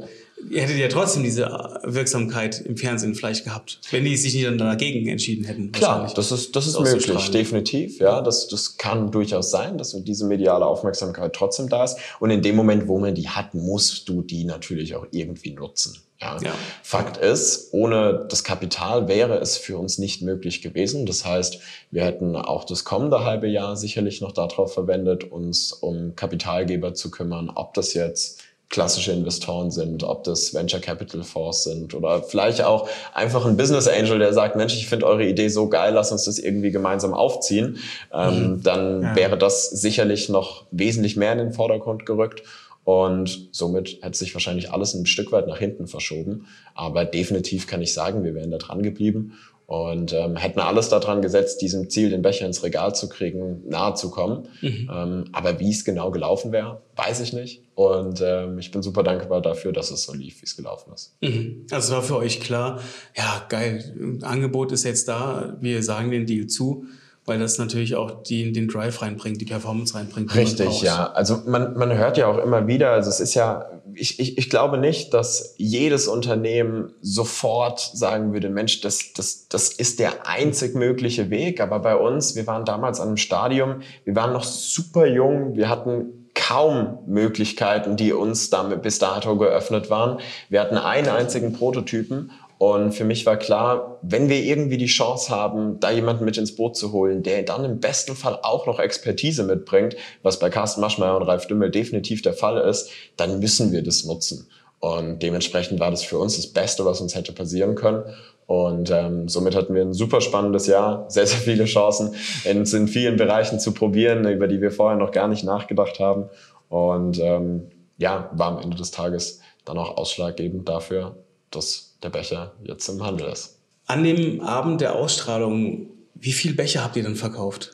[0.50, 1.46] Ihr hättet ja trotzdem diese
[1.84, 5.72] Wirksamkeit im Fernsehen vielleicht gehabt, wenn die sich nicht dann dagegen entschieden hätten.
[5.72, 8.00] Klar, das ist, das ist möglich, definitiv.
[8.00, 11.98] Ja, das, das kann durchaus sein, dass diese mediale Aufmerksamkeit trotzdem da ist.
[12.20, 15.98] Und in dem Moment, wo man die hat, musst du die natürlich auch irgendwie nutzen.
[16.20, 16.38] Ja.
[16.42, 16.54] ja.
[16.82, 21.06] Fakt ist, ohne das Kapital wäre es für uns nicht möglich gewesen.
[21.06, 21.60] Das heißt,
[21.92, 27.12] wir hätten auch das kommende halbe Jahr sicherlich noch darauf verwendet, uns um Kapitalgeber zu
[27.12, 32.62] kümmern, ob das jetzt klassische Investoren sind, ob das Venture Capital Fonds sind oder vielleicht
[32.62, 36.12] auch einfach ein Business Angel, der sagt, Mensch, ich finde eure Idee so geil, lass
[36.12, 37.78] uns das irgendwie gemeinsam aufziehen,
[38.14, 38.64] ähm, mhm.
[38.64, 39.16] dann ja.
[39.16, 42.44] wäre das sicherlich noch wesentlich mehr in den Vordergrund gerückt.
[42.84, 46.48] Und somit hätte sich wahrscheinlich alles ein Stück weit nach hinten verschoben.
[46.74, 49.34] Aber definitiv kann ich sagen, wir wären da dran geblieben
[49.68, 53.96] und ähm, hätten alles daran gesetzt, diesem Ziel, den Becher ins Regal zu kriegen, nahe
[53.96, 54.48] zu kommen.
[54.62, 54.90] Mhm.
[54.92, 57.64] Ähm, aber wie es genau gelaufen wäre, weiß ich nicht.
[57.76, 61.18] Und ähm, ich bin super dankbar dafür, dass es so lief, wie es gelaufen ist.
[61.22, 61.66] Mhm.
[61.70, 62.80] Also war für euch klar,
[63.16, 66.86] ja geil, Angebot ist jetzt da, wir sagen den Deal zu
[67.28, 70.34] weil das natürlich auch die, den Drive reinbringt, die Performance reinbringt.
[70.34, 71.12] Richtig, ja.
[71.12, 74.50] Also man, man hört ja auch immer wieder, also es ist ja, ich, ich, ich
[74.50, 80.74] glaube nicht, dass jedes Unternehmen sofort sagen würde, Mensch, das, das, das ist der einzig
[80.74, 81.60] mögliche Weg.
[81.60, 85.68] Aber bei uns, wir waren damals an einem Stadium, wir waren noch super jung, wir
[85.68, 90.20] hatten kaum Möglichkeiten, die uns damit bis dato geöffnet waren.
[90.48, 95.30] Wir hatten einen einzigen Prototypen und für mich war klar, wenn wir irgendwie die Chance
[95.30, 98.80] haben, da jemanden mit ins Boot zu holen, der dann im besten Fall auch noch
[98.80, 103.72] Expertise mitbringt, was bei Carsten Maschmeyer und Ralf Dümmel definitiv der Fall ist, dann müssen
[103.72, 104.48] wir das nutzen.
[104.80, 108.04] Und dementsprechend war das für uns das Beste, was uns hätte passieren können.
[108.48, 112.16] Und ähm, somit hatten wir ein super spannendes Jahr, sehr, sehr viele Chancen,
[112.50, 116.30] uns in vielen Bereichen zu probieren, über die wir vorher noch gar nicht nachgedacht haben.
[116.70, 121.18] Und ähm, ja, war am Ende des Tages dann auch ausschlaggebend dafür,
[121.52, 123.60] dass der Becher jetzt im Handel ist.
[123.86, 127.74] An dem Abend der Ausstrahlung, wie viel Becher habt ihr dann verkauft?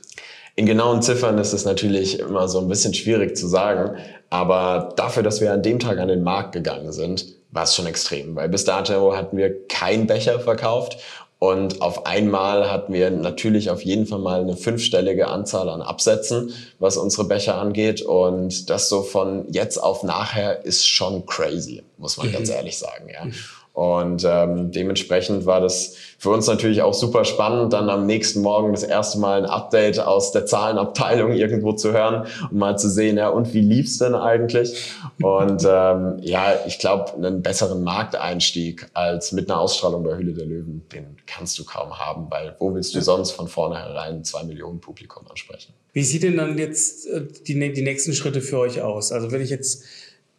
[0.55, 3.97] In genauen Ziffern ist es natürlich immer so ein bisschen schwierig zu sagen,
[4.29, 7.87] aber dafür, dass wir an dem Tag an den Markt gegangen sind, war es schon
[7.87, 10.97] extrem, weil bis dato hatten wir keinen Becher verkauft
[11.43, 16.53] und auf einmal hatten wir natürlich auf jeden Fall mal eine fünfstellige Anzahl an Absätzen,
[16.79, 18.01] was unsere Becher angeht.
[18.01, 22.31] Und das so von jetzt auf nachher ist schon crazy, muss man mhm.
[22.31, 23.09] ganz ehrlich sagen.
[23.09, 23.27] Ja.
[23.73, 28.71] Und ähm, dementsprechend war das für uns natürlich auch super spannend, dann am nächsten Morgen
[28.71, 33.17] das erste Mal ein Update aus der Zahlenabteilung irgendwo zu hören und mal zu sehen,
[33.17, 34.93] ja, und wie lief's denn eigentlich?
[35.19, 40.45] Und ähm, ja, ich glaube, einen besseren Markteinstieg als mit einer Ausstrahlung bei Hülle der
[40.45, 44.81] Löwen, den kannst du kaum haben, weil wo willst du sonst von vornherein zwei Millionen
[44.81, 45.73] Publikum ansprechen?
[45.93, 49.11] Wie sieht denn dann jetzt äh, die, die nächsten Schritte für euch aus?
[49.11, 49.83] Also wenn ich jetzt,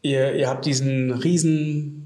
[0.02, 2.03] ihr, ihr habt diesen riesen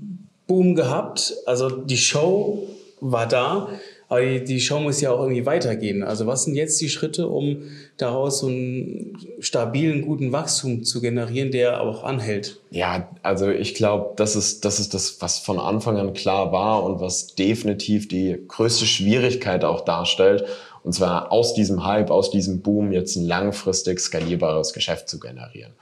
[0.49, 1.35] Boom gehabt.
[1.47, 2.67] Also die Show
[3.01, 3.69] war da,
[4.09, 6.03] aber die Show muss ja auch irgendwie weitergehen.
[6.03, 7.65] Also was sind jetzt die Schritte, um
[7.99, 12.59] daraus so einen stabilen, guten Wachstum zu generieren, der auch anhält?
[12.71, 16.85] Ja, also ich glaube, das ist, das ist das, was von Anfang an klar war
[16.85, 20.45] und was definitiv die größte Schwierigkeit auch darstellt.
[20.89, 25.75] Und zwar aus diesem Hype, aus diesem Boom jetzt ein langfristig skalierbares Geschäft zu generieren.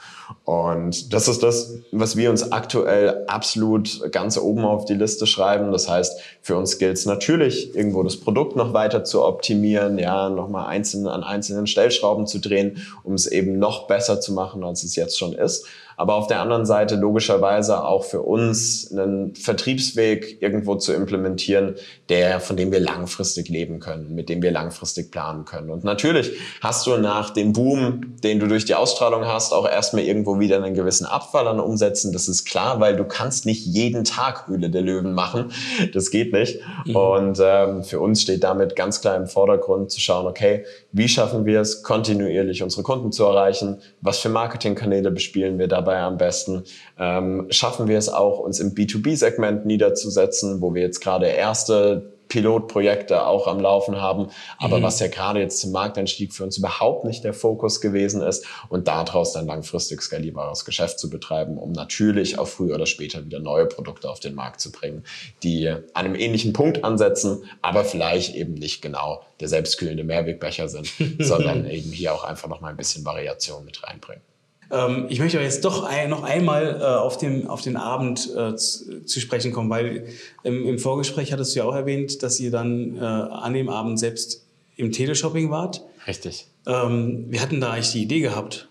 [0.44, 5.70] Und das ist das, was wir uns aktuell absolut ganz oben auf die Liste schreiben.
[5.70, 10.28] Das heißt, für uns gilt es natürlich, irgendwo das Produkt noch weiter zu optimieren, ja,
[10.28, 14.82] nochmal einzeln an einzelnen Stellschrauben zu drehen, um es eben noch besser zu machen, als
[14.82, 20.42] es jetzt schon ist aber auf der anderen Seite logischerweise auch für uns einen Vertriebsweg
[20.42, 21.76] irgendwo zu implementieren,
[22.10, 25.70] der, von dem wir langfristig leben können, mit dem wir langfristig planen können.
[25.70, 30.04] Und natürlich hast du nach dem Boom, den du durch die Ausstrahlung hast, auch erstmal
[30.04, 32.12] irgendwo wieder einen gewissen Abfall an Umsätzen.
[32.12, 35.52] Das ist klar, weil du kannst nicht jeden Tag Höhle der Löwen machen.
[35.94, 36.60] Das geht nicht.
[36.84, 36.96] Mhm.
[36.96, 41.46] Und ähm, für uns steht damit ganz klar im Vordergrund zu schauen, okay, wie schaffen
[41.46, 43.78] wir es, kontinuierlich unsere Kunden zu erreichen?
[44.02, 45.85] Was für Marketingkanäle bespielen wir dabei?
[45.86, 46.64] Dabei am besten?
[46.98, 53.24] Ähm, schaffen wir es auch, uns im B2B-Segment niederzusetzen, wo wir jetzt gerade erste Pilotprojekte
[53.24, 54.82] auch am Laufen haben, aber mhm.
[54.82, 58.88] was ja gerade jetzt zum Markteinstieg für uns überhaupt nicht der Fokus gewesen ist und
[58.88, 63.66] daraus dann langfristig skalierbares Geschäft zu betreiben, um natürlich auch früher oder später wieder neue
[63.66, 65.04] Produkte auf den Markt zu bringen,
[65.44, 70.90] die an einem ähnlichen Punkt ansetzen, aber vielleicht eben nicht genau der selbstkühlende Mehrwegbecher sind,
[71.20, 74.22] sondern eben hier auch einfach noch mal ein bisschen Variation mit reinbringen.
[74.70, 78.30] Ähm, ich möchte aber jetzt doch ein, noch einmal äh, auf, den, auf den Abend
[78.34, 80.06] äh, zu, zu, sprechen kommen, weil
[80.42, 83.98] im, im, Vorgespräch hattest du ja auch erwähnt, dass ihr dann äh, an dem Abend
[83.98, 84.44] selbst
[84.76, 85.82] im Teleshopping wart.
[86.06, 86.46] Richtig.
[86.66, 88.68] Ähm, wir hatten da eigentlich die Idee gehabt.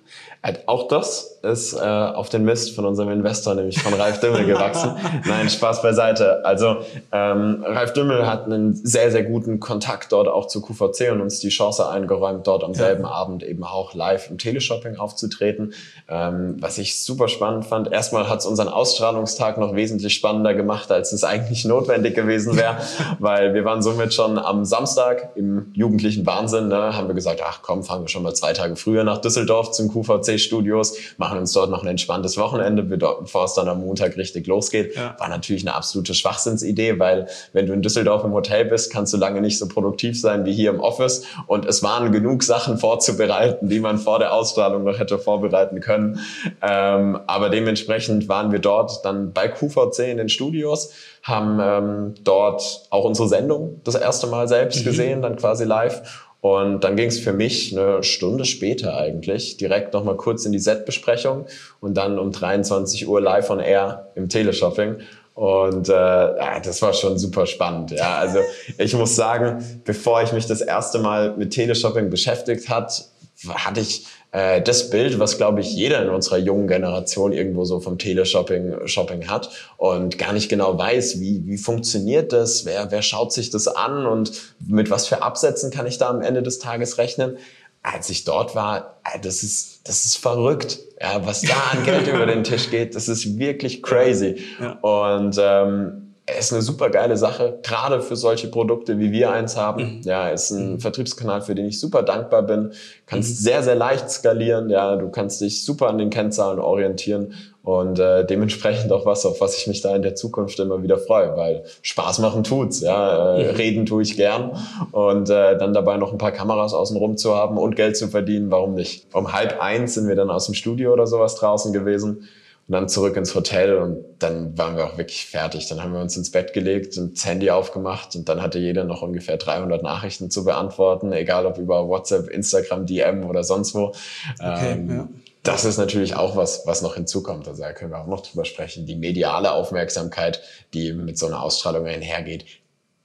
[0.67, 4.91] Auch das ist äh, auf den Mist von unserem Investor, nämlich von Ralf Dümmel, gewachsen.
[5.27, 6.43] Nein, Spaß beiseite.
[6.45, 6.77] Also
[7.11, 11.39] ähm, Ralf Dümmel hat einen sehr, sehr guten Kontakt dort auch zu QVC und uns
[11.39, 12.77] die Chance eingeräumt, dort am ja.
[12.77, 15.73] selben Abend eben auch live im Teleshopping aufzutreten.
[16.07, 17.91] Ähm, was ich super spannend fand.
[17.91, 22.77] Erstmal hat es unseren Ausstrahlungstag noch wesentlich spannender gemacht, als es eigentlich notwendig gewesen wäre,
[23.19, 27.59] weil wir waren somit schon am Samstag im jugendlichen Wahnsinn, ne, haben wir gesagt, ach
[27.61, 31.53] komm, fahren wir schon mal zwei Tage früher nach Düsseldorf zum QVC-Studios, machen machen uns
[31.53, 34.95] dort noch ein entspanntes Wochenende, bevor es dann am Montag richtig losgeht.
[34.95, 35.15] Ja.
[35.19, 39.17] War natürlich eine absolute Schwachsinnsidee, weil wenn du in Düsseldorf im Hotel bist, kannst du
[39.17, 41.23] lange nicht so produktiv sein wie hier im Office.
[41.47, 46.19] Und es waren genug Sachen vorzubereiten, die man vor der Ausstrahlung noch hätte vorbereiten können.
[46.61, 50.91] Ähm, aber dementsprechend waren wir dort dann bei QVC in den Studios,
[51.23, 54.83] haben ähm, dort auch unsere Sendung das erste Mal selbst mhm.
[54.85, 59.95] gesehen, dann quasi live und dann ging es für mich eine Stunde später eigentlich direkt
[59.95, 61.47] nochmal kurz in die Set-Besprechung
[61.79, 64.97] und dann um 23 Uhr live on air im Teleshopping.
[65.33, 67.89] Und äh, das war schon super spannend.
[67.89, 68.41] Ja, also
[68.77, 73.05] ich muss sagen, bevor ich mich das erste Mal mit Teleshopping beschäftigt hat,
[73.47, 77.79] hatte ich äh, das Bild, was, glaube ich, jeder in unserer jungen Generation irgendwo so
[77.79, 83.01] vom Teleshopping Shopping hat und gar nicht genau weiß, wie, wie funktioniert das, wer, wer
[83.01, 84.33] schaut sich das an und
[84.67, 87.37] mit was für Absätzen kann ich da am Ende des Tages rechnen.
[87.81, 92.07] Als ich dort war, äh, das ist, das ist verrückt, ja, was da an Geld
[92.13, 94.43] über den Tisch geht, das ist wirklich crazy.
[94.59, 94.73] Ja.
[94.81, 99.97] Und ähm, ist eine super geile Sache, gerade für solche Produkte, wie wir eins haben.
[99.97, 100.01] Mhm.
[100.05, 100.79] Ja, ist ein mhm.
[100.79, 102.71] Vertriebskanal, für den ich super dankbar bin.
[103.05, 103.43] Kannst mhm.
[103.43, 104.69] sehr, sehr leicht skalieren.
[104.71, 109.39] Ja, du kannst dich super an den Kennzahlen orientieren und äh, dementsprechend auch was, auf
[109.39, 112.81] was ich mich da in der Zukunft immer wieder freue, weil Spaß machen tut's.
[112.81, 113.55] Ja, äh, mhm.
[113.55, 114.57] reden tue ich gern
[114.91, 118.49] und äh, dann dabei noch ein paar Kameras außenrum zu haben und Geld zu verdienen,
[118.49, 119.07] warum nicht?
[119.13, 122.27] Um halb eins sind wir dann aus dem Studio oder sowas draußen gewesen
[122.67, 125.67] und dann zurück ins Hotel und dann waren wir auch wirklich fertig.
[125.67, 128.85] Dann haben wir uns ins Bett gelegt und das Handy aufgemacht und dann hatte jeder
[128.85, 133.93] noch ungefähr 300 Nachrichten zu beantworten, egal ob über WhatsApp, Instagram, DM oder sonst wo.
[134.39, 135.07] Okay, ähm, ja.
[135.43, 137.47] Das ist natürlich auch was, was noch hinzukommt.
[137.47, 138.87] Also da können wir auch noch drüber sprechen.
[138.87, 140.41] Die mediale Aufmerksamkeit,
[140.73, 142.45] die mit so einer Ausstrahlung einhergeht,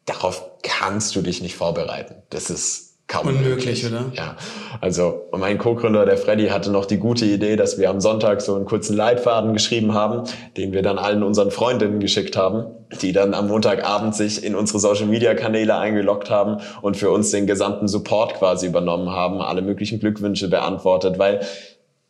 [0.07, 2.15] darauf kannst du dich nicht vorbereiten.
[2.31, 4.07] Das ist kaum unmöglich, oder?
[4.15, 4.37] Ja.
[4.81, 8.55] Also mein Co-Gründer, der Freddy, hatte noch die gute Idee, dass wir am Sonntag so
[8.55, 10.23] einen kurzen Leitfaden geschrieben haben,
[10.57, 12.67] den wir dann allen unseren Freundinnen geschickt haben,
[13.03, 17.89] die dann am Montagabend sich in unsere Social-Media-Kanäle eingeloggt haben und für uns den gesamten
[17.89, 21.41] Support quasi übernommen haben, alle möglichen Glückwünsche beantwortet, weil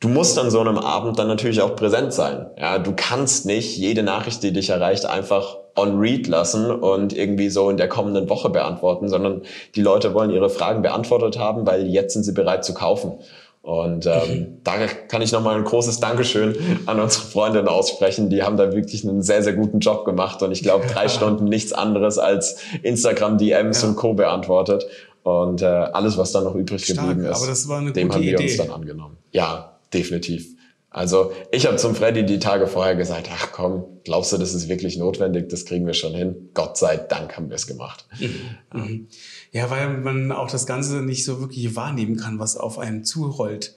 [0.00, 2.46] du musst an so einem Abend dann natürlich auch präsent sein.
[2.58, 7.48] Ja, du kannst nicht jede Nachricht, die dich erreicht, einfach on read lassen und irgendwie
[7.48, 9.42] so in der kommenden Woche beantworten, sondern
[9.76, 13.18] die Leute wollen ihre Fragen beantwortet haben, weil jetzt sind sie bereit zu kaufen.
[13.62, 14.46] Und ähm, mhm.
[14.64, 14.72] da
[15.08, 18.30] kann ich nochmal ein großes Dankeschön an unsere Freundinnen aussprechen.
[18.30, 20.42] Die haben da wirklich einen sehr, sehr guten Job gemacht.
[20.42, 23.88] Und ich glaube, drei Stunden nichts anderes als Instagram-DMs ja.
[23.88, 24.14] und Co.
[24.14, 24.86] beantwortet.
[25.22, 28.42] Und äh, alles, was dann noch übrig Stark, geblieben ist, dem haben wir Idee.
[28.42, 29.18] uns dann angenommen.
[29.30, 30.54] Ja, definitiv.
[30.90, 34.68] Also ich habe zum Freddy die Tage vorher gesagt, ach komm, glaubst du, das ist
[34.68, 35.48] wirklich notwendig?
[35.48, 36.50] Das kriegen wir schon hin.
[36.52, 38.06] Gott sei Dank haben wir es gemacht.
[38.18, 38.80] Mhm.
[38.80, 39.06] mhm.
[39.52, 43.76] Ja, weil man auch das Ganze nicht so wirklich wahrnehmen kann, was auf einen zurollt.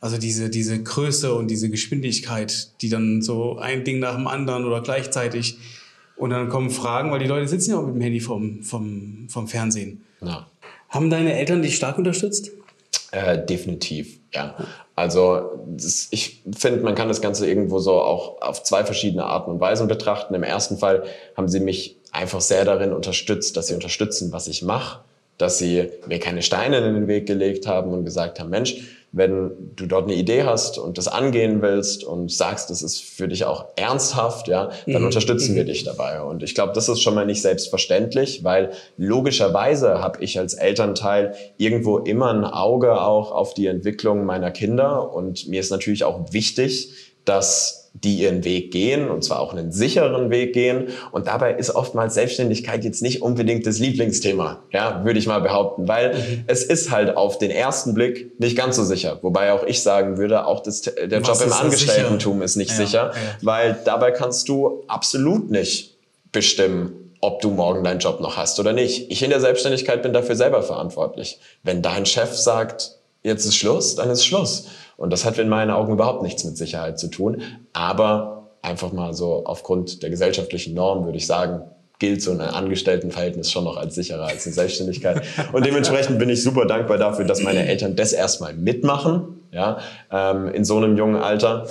[0.00, 4.64] Also diese, diese Größe und diese Geschwindigkeit, die dann so ein Ding nach dem anderen
[4.64, 5.58] oder gleichzeitig
[6.16, 9.26] und dann kommen Fragen, weil die Leute sitzen ja auch mit dem Handy vom, vom,
[9.28, 10.02] vom Fernsehen.
[10.20, 10.46] Ja.
[10.88, 12.52] Haben deine Eltern dich stark unterstützt?
[13.14, 14.56] Äh, definitiv, ja.
[14.96, 19.52] Also das, ich finde, man kann das Ganze irgendwo so auch auf zwei verschiedene Arten
[19.52, 20.34] und Weisen betrachten.
[20.34, 21.04] Im ersten Fall
[21.36, 25.04] haben sie mich einfach sehr darin unterstützt, dass sie unterstützen, was ich mache,
[25.38, 28.82] dass sie mir keine Steine in den Weg gelegt haben und gesagt haben, Mensch,
[29.14, 33.28] wenn du dort eine Idee hast und das angehen willst und sagst, das ist für
[33.28, 35.06] dich auch ernsthaft, ja, dann mhm.
[35.06, 35.68] unterstützen wir mhm.
[35.68, 36.20] dich dabei.
[36.20, 41.34] Und ich glaube, das ist schon mal nicht selbstverständlich, weil logischerweise habe ich als Elternteil
[41.58, 46.32] irgendwo immer ein Auge auch auf die Entwicklung meiner Kinder und mir ist natürlich auch
[46.32, 50.88] wichtig, dass die ihren Weg gehen und zwar auch einen sicheren Weg gehen.
[51.12, 55.86] Und dabei ist oftmals Selbstständigkeit jetzt nicht unbedingt das Lieblingsthema, ja, würde ich mal behaupten,
[55.86, 56.44] weil mhm.
[56.48, 59.20] es ist halt auf den ersten Blick nicht ganz so sicher.
[59.22, 62.44] Wobei auch ich sagen würde, auch das, der Was Job im Angestelltentum sicher?
[62.44, 63.20] ist nicht ja, sicher, ja.
[63.42, 65.96] weil dabei kannst du absolut nicht
[66.32, 69.10] bestimmen, ob du morgen deinen Job noch hast oder nicht.
[69.10, 71.38] Ich in der Selbstständigkeit bin dafür selber verantwortlich.
[71.62, 74.66] Wenn dein Chef sagt, jetzt ist Schluss, dann ist Schluss.
[74.96, 77.42] Und das hat in meinen Augen überhaupt nichts mit Sicherheit zu tun.
[77.72, 81.62] Aber einfach mal so aufgrund der gesellschaftlichen Norm würde ich sagen,
[81.98, 85.22] gilt so ein Angestelltenverhältnis schon noch als sicherer als eine Selbstständigkeit.
[85.52, 89.78] Und dementsprechend bin ich super dankbar dafür, dass meine Eltern das erstmal mitmachen, ja,
[90.10, 91.66] ähm, in so einem jungen Alter.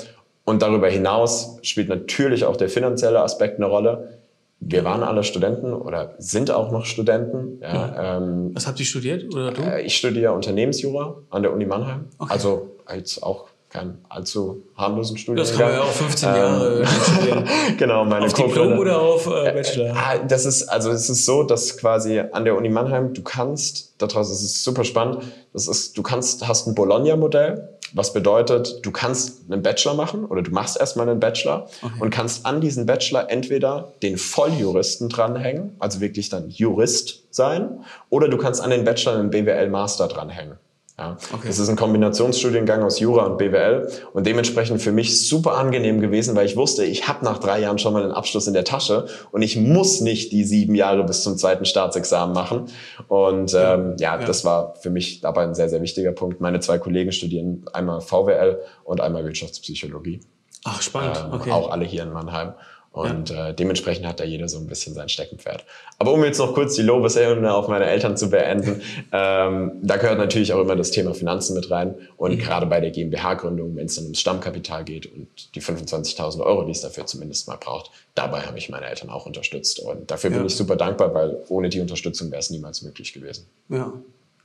[0.46, 4.20] Und darüber hinaus spielt natürlich auch der finanzielle Aspekt eine Rolle.
[4.60, 7.60] Wir waren alle Studenten oder sind auch noch Studenten.
[7.62, 9.62] Ja, ähm, Was habt ihr studiert oder du?
[9.62, 12.06] Äh, ich studiere Unternehmensjura an der Uni Mannheim.
[12.18, 12.32] Okay.
[12.32, 15.48] Also jetzt auch kein allzu harmlosen Studiengang.
[15.48, 17.50] Das kann man ja auch 15 Jahre ähm, studieren.
[17.78, 19.90] genau, meine Auf Diplom oder auf äh, Bachelor?
[19.90, 23.96] Äh, das ist, also es ist so, dass quasi an der Uni Mannheim, du kannst,
[23.98, 28.92] daraus ist es super spannend, das ist, du kannst, hast ein Bologna-Modell Was bedeutet, du
[28.92, 31.94] kannst einen Bachelor machen oder du machst erstmal einen Bachelor okay.
[32.00, 38.28] und kannst an diesen Bachelor entweder den Volljuristen dranhängen, also wirklich dann Jurist sein, oder
[38.28, 40.60] du kannst an den Bachelor einen BWL-Master dranhängen.
[40.98, 41.18] Ja.
[41.34, 41.48] Okay.
[41.48, 46.36] Das ist ein Kombinationsstudiengang aus Jura und BWL und dementsprechend für mich super angenehm gewesen,
[46.36, 49.08] weil ich wusste, ich habe nach drei Jahren schon mal einen Abschluss in der Tasche
[49.32, 52.68] und ich muss nicht die sieben Jahre bis zum zweiten Staatsexamen machen.
[53.08, 56.42] Und ähm, ja, ja, das war für mich dabei ein sehr, sehr wichtiger Punkt.
[56.42, 60.20] Meine zwei Kollegen studieren einmal VWL und einmal Wirtschaftspsychologie.
[60.64, 61.22] Ach, spannend.
[61.26, 61.52] Ähm, okay.
[61.52, 62.54] Auch alle hier in Mannheim.
[62.94, 63.50] Und ja.
[63.50, 65.66] äh, dementsprechend hat da jeder so ein bisschen sein Steckenpferd.
[65.98, 68.82] Aber um jetzt noch kurz die Lobeshymne auf meine Eltern zu beenden,
[69.12, 71.96] ähm, da gehört natürlich auch immer das Thema Finanzen mit rein.
[72.18, 72.38] Und mhm.
[72.38, 76.72] gerade bei der GmbH-Gründung, wenn es dann ums Stammkapital geht und die 25.000 Euro, die
[76.72, 79.80] es dafür zumindest mal braucht, dabei habe ich meine Eltern auch unterstützt.
[79.80, 80.38] Und dafür ja.
[80.38, 83.48] bin ich super dankbar, weil ohne die Unterstützung wäre es niemals möglich gewesen.
[83.70, 83.92] Ja,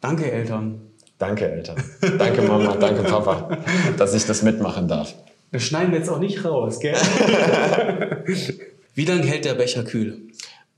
[0.00, 0.80] danke Eltern.
[1.18, 1.76] Danke Eltern.
[2.16, 3.58] Danke Mama, danke Papa,
[3.98, 5.12] dass ich das mitmachen darf.
[5.50, 6.94] Das schneiden wir jetzt auch nicht raus, gell?
[8.94, 10.28] Wie lange hält der Becher kühl?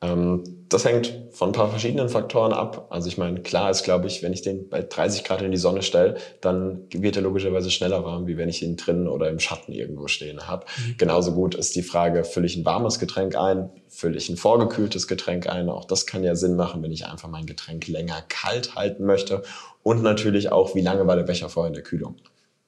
[0.03, 2.87] Ähm, das hängt von ein paar verschiedenen Faktoren ab.
[2.91, 5.57] Also ich meine, klar ist, glaube ich, wenn ich den bei 30 Grad in die
[5.57, 9.41] Sonne stelle, dann wird er logischerweise schneller warm, wie wenn ich ihn drinnen oder im
[9.41, 10.65] Schatten irgendwo stehen habe.
[10.79, 10.95] Mhm.
[10.97, 15.09] Genauso gut ist die Frage, fülle ich ein warmes Getränk ein, fülle ich ein vorgekühltes
[15.09, 15.69] Getränk ein.
[15.69, 19.43] Auch das kann ja Sinn machen, wenn ich einfach mein Getränk länger kalt halten möchte.
[19.83, 22.17] Und natürlich auch, wie lange war der Becher vorher in der Kühlung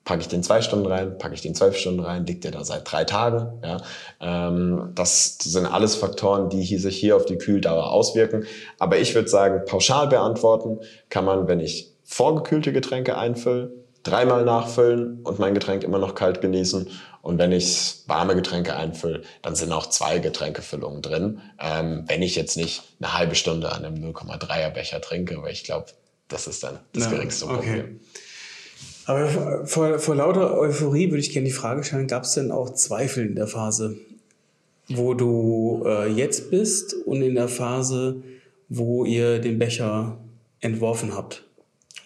[0.05, 2.65] packe ich den zwei Stunden rein, packe ich den zwölf Stunden rein, liegt der da
[2.65, 3.61] seit drei Tagen.
[3.63, 3.81] Ja?
[4.21, 8.45] Ähm, das sind alles Faktoren, die hier, sich hier auf die Kühldauer auswirken.
[8.79, 13.73] Aber ich würde sagen, pauschal beantworten kann man, wenn ich vorgekühlte Getränke einfülle,
[14.03, 16.91] dreimal nachfüllen und mein Getränk immer noch kalt genießen.
[17.23, 21.41] Und wenn ich warme Getränke einfülle, dann sind auch zwei Getränkefüllungen drin.
[21.61, 25.63] Ähm, wenn ich jetzt nicht eine halbe Stunde an einem 0,3er Becher trinke, weil ich
[25.63, 25.87] glaube,
[26.27, 27.81] das ist dann das ja, geringste Problem.
[27.81, 28.01] Okay.
[29.07, 32.75] Aber vor, vor lauter Euphorie würde ich gerne die Frage stellen, gab es denn auch
[32.75, 33.97] Zweifel in der Phase,
[34.89, 38.23] wo du äh, jetzt bist und in der Phase,
[38.69, 40.19] wo ihr den Becher
[40.61, 41.45] entworfen habt?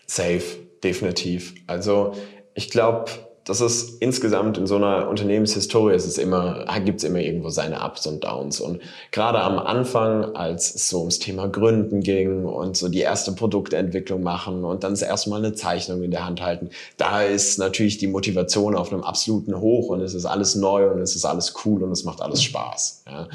[0.06, 0.42] Safe,
[0.82, 1.54] definitiv.
[1.66, 2.12] Also
[2.54, 3.10] ich glaube,
[3.46, 7.80] das ist insgesamt in so einer Unternehmenshistorie ist es immer, gibt es immer irgendwo seine
[7.80, 8.60] Ups und Downs.
[8.60, 8.80] Und
[9.12, 14.20] gerade am Anfang, als es so ums Thema Gründen ging und so die erste Produktentwicklung
[14.24, 17.98] machen und dann das erste Mal eine Zeichnung in der Hand halten, da ist natürlich
[17.98, 21.54] die Motivation auf einem absoluten Hoch und es ist alles neu und es ist alles
[21.64, 23.04] cool und es macht alles Spaß.
[23.06, 23.28] Ja.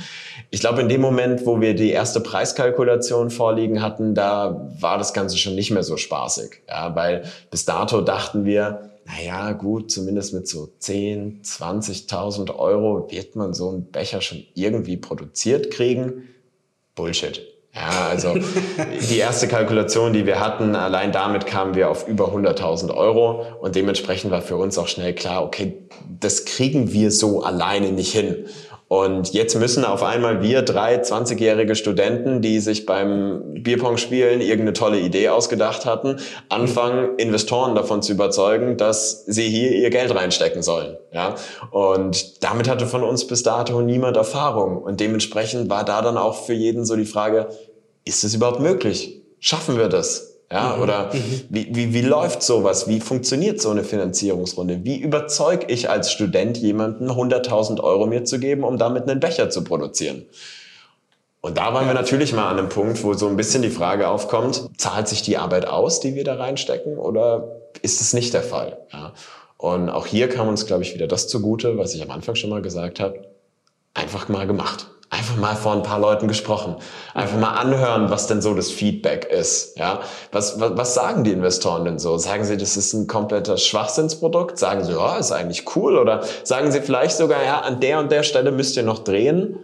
[0.49, 5.13] Ich glaube, in dem Moment, wo wir die erste Preiskalkulation vorliegen hatten, da war das
[5.13, 6.63] Ganze schon nicht mehr so spaßig.
[6.67, 13.35] Ja, weil bis dato dachten wir, naja, gut, zumindest mit so 10, 20.000 Euro wird
[13.35, 16.29] man so einen Becher schon irgendwie produziert kriegen.
[16.95, 17.41] Bullshit.
[17.73, 18.35] Ja, also
[19.09, 23.75] die erste Kalkulation, die wir hatten, allein damit kamen wir auf über 100.000 Euro und
[23.75, 25.77] dementsprechend war für uns auch schnell klar, okay,
[26.19, 28.45] das kriegen wir so alleine nicht hin.
[28.91, 34.99] Und jetzt müssen auf einmal wir drei 20-jährige Studenten, die sich beim Bierpong-Spielen irgendeine tolle
[34.99, 36.17] Idee ausgedacht hatten,
[36.49, 40.97] anfangen, Investoren davon zu überzeugen, dass sie hier ihr Geld reinstecken sollen.
[41.13, 41.35] Ja?
[41.71, 44.83] Und damit hatte von uns bis dato niemand Erfahrung.
[44.83, 47.47] Und dementsprechend war da dann auch für jeden so die Frage,
[48.03, 49.21] ist es überhaupt möglich?
[49.39, 50.30] Schaffen wir das?
[50.51, 50.83] Ja, mhm.
[50.83, 51.41] oder mhm.
[51.49, 52.87] wie, wie, wie läuft sowas?
[52.87, 54.83] Wie funktioniert so eine Finanzierungsrunde?
[54.83, 59.49] Wie überzeug ich als Student jemanden, 100.000 Euro mir zu geben, um damit einen Becher
[59.49, 60.25] zu produzieren?
[61.39, 64.07] Und da waren wir natürlich mal an einem Punkt, wo so ein bisschen die Frage
[64.09, 68.43] aufkommt, zahlt sich die Arbeit aus, die wir da reinstecken, oder ist es nicht der
[68.43, 68.77] Fall?
[68.93, 69.13] Ja.
[69.57, 72.49] Und auch hier kam uns, glaube ich, wieder das zugute, was ich am Anfang schon
[72.49, 73.27] mal gesagt habe,
[73.93, 76.77] einfach mal gemacht einfach mal vor ein paar Leuten gesprochen.
[77.13, 79.77] Einfach mal anhören, was denn so das Feedback ist.
[79.77, 79.99] Ja,
[80.31, 82.17] was, was, was sagen die Investoren denn so?
[82.17, 84.57] Sagen sie, das ist ein kompletter Schwachsinnsprodukt?
[84.57, 85.97] Sagen sie, ja, ist eigentlich cool?
[85.97, 89.59] Oder sagen sie vielleicht sogar, ja, an der und der Stelle müsst ihr noch drehen?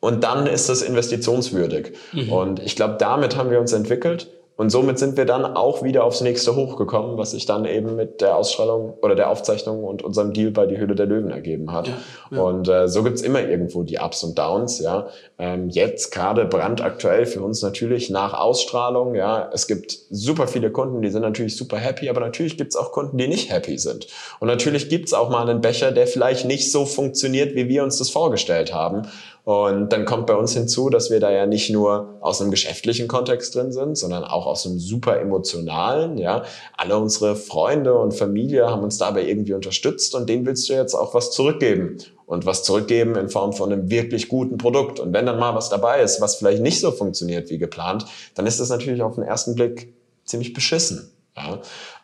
[0.00, 1.92] Und dann ist das investitionswürdig.
[2.12, 2.32] Mhm.
[2.32, 4.28] Und ich glaube, damit haben wir uns entwickelt.
[4.60, 8.20] Und somit sind wir dann auch wieder aufs nächste hochgekommen, was sich dann eben mit
[8.20, 11.88] der Ausstrahlung oder der Aufzeichnung und unserem Deal bei die Höhle der Löwen ergeben hat.
[11.88, 11.94] Ja,
[12.30, 12.42] ja.
[12.42, 14.78] Und äh, so gibt's immer irgendwo die Ups und Downs.
[14.80, 15.06] Ja,
[15.38, 19.14] ähm, jetzt gerade brandaktuell für uns natürlich nach Ausstrahlung.
[19.14, 22.92] Ja, es gibt super viele Kunden, die sind natürlich super happy, aber natürlich gibt's auch
[22.92, 24.08] Kunden, die nicht happy sind.
[24.40, 27.96] Und natürlich gibt's auch mal einen Becher, der vielleicht nicht so funktioniert, wie wir uns
[27.96, 29.08] das vorgestellt haben.
[29.50, 33.08] Und dann kommt bei uns hinzu, dass wir da ja nicht nur aus einem geschäftlichen
[33.08, 36.18] Kontext drin sind, sondern auch aus einem super emotionalen.
[36.18, 36.44] Ja,
[36.76, 40.94] alle unsere Freunde und Familie haben uns dabei irgendwie unterstützt und denen willst du jetzt
[40.94, 45.00] auch was zurückgeben und was zurückgeben in Form von einem wirklich guten Produkt.
[45.00, 48.04] Und wenn dann mal was dabei ist, was vielleicht nicht so funktioniert wie geplant,
[48.36, 49.92] dann ist das natürlich auf den ersten Blick
[50.26, 51.10] ziemlich beschissen.
[51.36, 51.58] Ja?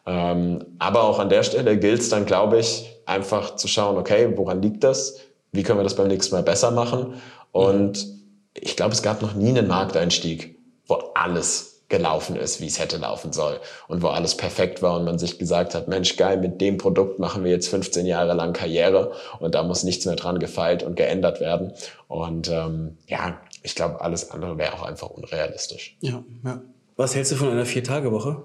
[0.05, 4.33] Ähm, aber auch an der Stelle gilt es dann, glaube ich, einfach zu schauen, okay,
[4.35, 5.21] woran liegt das?
[5.57, 7.15] Wie können wir das beim nächsten Mal besser machen?
[7.57, 8.07] Und
[8.53, 12.99] ich glaube, es gab noch nie einen Markteinstieg, wo alles gelaufen ist, wie es hätte
[12.99, 16.61] laufen soll und wo alles perfekt war und man sich gesagt hat, Mensch, geil, mit
[16.61, 20.39] dem Produkt machen wir jetzt 15 Jahre lang Karriere und da muss nichts mehr dran
[20.39, 21.73] gefeilt und geändert werden.
[22.09, 25.97] Und ähm, ja, ich glaube, alles andere wäre auch einfach unrealistisch.
[26.01, 26.61] Ja, ja.
[26.97, 28.43] Was hältst du von einer Vier-Tage-Woche?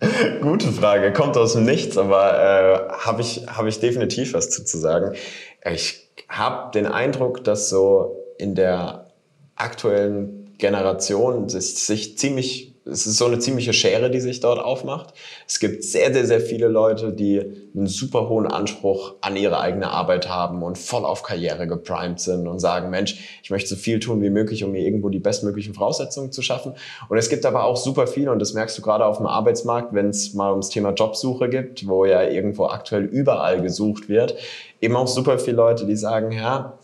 [0.42, 4.64] Gute Frage, kommt aus dem Nichts, aber äh, habe ich, hab ich definitiv was zu,
[4.64, 5.16] zu sagen.
[5.64, 9.08] Ich habe den Eindruck, dass so in der
[9.56, 15.12] aktuellen Generation sich, sich ziemlich es ist so eine ziemliche Schere, die sich dort aufmacht.
[15.46, 17.40] Es gibt sehr, sehr, sehr viele Leute, die
[17.74, 22.48] einen super hohen Anspruch an ihre eigene Arbeit haben und voll auf Karriere geprimed sind
[22.48, 25.74] und sagen, Mensch, ich möchte so viel tun wie möglich, um mir irgendwo die bestmöglichen
[25.74, 26.72] Voraussetzungen zu schaffen.
[27.08, 29.92] Und es gibt aber auch super viele, und das merkst du gerade auf dem Arbeitsmarkt,
[29.92, 34.36] wenn es mal ums Thema Jobsuche gibt, wo ja irgendwo aktuell überall gesucht wird,
[34.80, 36.78] eben auch super viele Leute, die sagen, ja,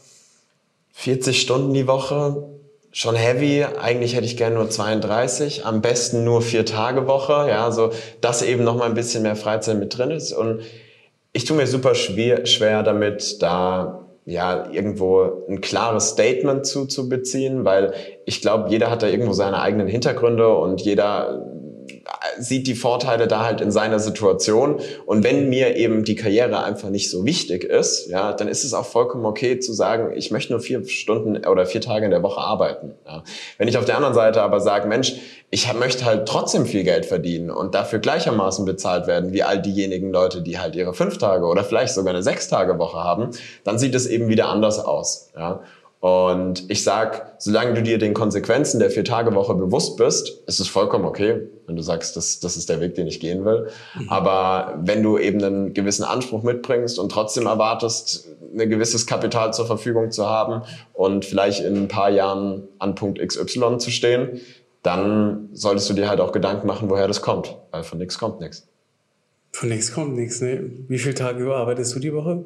[0.93, 2.56] 40 Stunden die Woche,
[2.97, 3.63] schon heavy.
[3.79, 7.91] Eigentlich hätte ich gerne nur 32, am besten nur vier Tage Woche, ja, so
[8.23, 10.33] dass eben noch mal ein bisschen mehr Freizeit mit drin ist.
[10.33, 10.63] Und
[11.35, 17.11] ich tue mir super schwer, schwer damit, da ja irgendwo ein klares Statement zu, zu
[17.11, 17.93] beziehen, weil
[18.25, 21.47] ich glaube, jeder hat da irgendwo seine eigenen Hintergründe und jeder
[22.39, 24.81] sieht die Vorteile da halt in seiner Situation.
[25.07, 28.75] Und wenn mir eben die Karriere einfach nicht so wichtig ist, ja, dann ist es
[28.75, 32.23] auch vollkommen okay zu sagen, ich möchte nur vier Stunden oder vier Tage in der
[32.23, 32.95] Woche arbeiten.
[33.07, 33.23] Ja.
[33.59, 35.15] Wenn ich auf der anderen Seite aber sage, Mensch,
[35.51, 40.11] ich möchte halt trotzdem viel Geld verdienen und dafür gleichermaßen bezahlt werden wie all diejenigen
[40.11, 43.31] Leute, die halt ihre fünf Tage oder vielleicht sogar eine sechs Tage Woche haben,
[43.65, 45.31] dann sieht es eben wieder anders aus.
[45.37, 45.63] Ja.
[46.07, 51.05] Und ich sag, solange du dir den Konsequenzen der Vier-Tage-Woche bewusst bist, ist es vollkommen
[51.05, 53.71] okay, wenn du sagst, das, das ist der Weg, den ich gehen will.
[53.99, 54.09] Mhm.
[54.09, 59.67] Aber wenn du eben einen gewissen Anspruch mitbringst und trotzdem erwartest, ein gewisses Kapital zur
[59.67, 64.41] Verfügung zu haben und vielleicht in ein paar Jahren an Punkt XY zu stehen,
[64.85, 67.57] dann solltest du dir halt auch Gedanken machen, woher das kommt.
[67.73, 68.69] Weil von nichts kommt nichts.
[69.51, 70.71] Von nichts kommt nichts, ne?
[70.87, 72.45] Wie viele Tage überarbeitest du die Woche?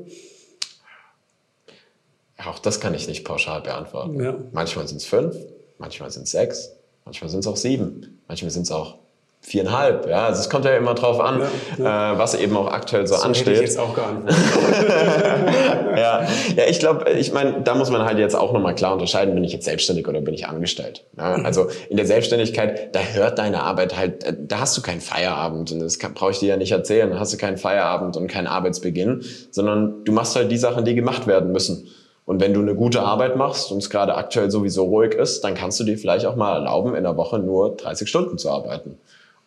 [2.47, 4.23] Auch das kann ich nicht pauschal beantworten.
[4.23, 4.35] Ja.
[4.53, 5.37] Manchmal sind es fünf,
[5.79, 6.73] manchmal sind es sechs,
[7.05, 8.97] manchmal sind es auch sieben, manchmal sind es auch
[9.43, 10.07] viereinhalb.
[10.07, 11.41] Ja, also es kommt ja immer drauf an,
[11.79, 12.13] ja, ja.
[12.13, 13.47] Äh, was eben auch aktuell so, so ansteht.
[13.47, 14.37] Hätte ich jetzt auch geantwortet.
[15.97, 16.27] ja,
[16.57, 19.43] ja, ich glaube, ich meine, da muss man halt jetzt auch nochmal klar unterscheiden, bin
[19.43, 21.05] ich jetzt selbstständig oder bin ich angestellt.
[21.17, 25.01] Ja, also in der Selbstständigkeit, da hört deine Arbeit halt, äh, da hast du keinen
[25.01, 28.29] Feierabend und das brauche ich dir ja nicht erzählen, da hast du keinen Feierabend und
[28.29, 31.89] keinen Arbeitsbeginn, sondern du machst halt die Sachen, die gemacht werden müssen.
[32.31, 35.57] Und wenn du eine gute Arbeit machst und es gerade aktuell sowieso ruhig ist, dann
[35.57, 38.99] kannst du dir vielleicht auch mal erlauben, in der Woche nur 30 Stunden zu arbeiten.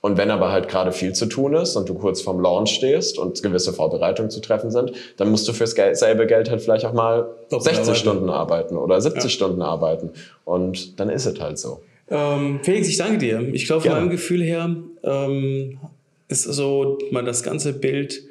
[0.01, 3.17] Und wenn aber halt gerade viel zu tun ist und du kurz vorm Launch stehst
[3.17, 6.91] und gewisse Vorbereitungen zu treffen sind, dann musst du fürs selbe Geld halt vielleicht auch
[6.91, 7.27] mal
[7.57, 9.29] 60 Stunden arbeiten oder 70 ja.
[9.29, 10.09] Stunden arbeiten.
[10.43, 11.79] Und dann ist es halt so.
[12.09, 13.39] Ähm, Felix, ich danke dir.
[13.53, 15.79] Ich glaube, von meinem Gefühl her ähm,
[16.27, 18.23] ist so mal das ganze Bild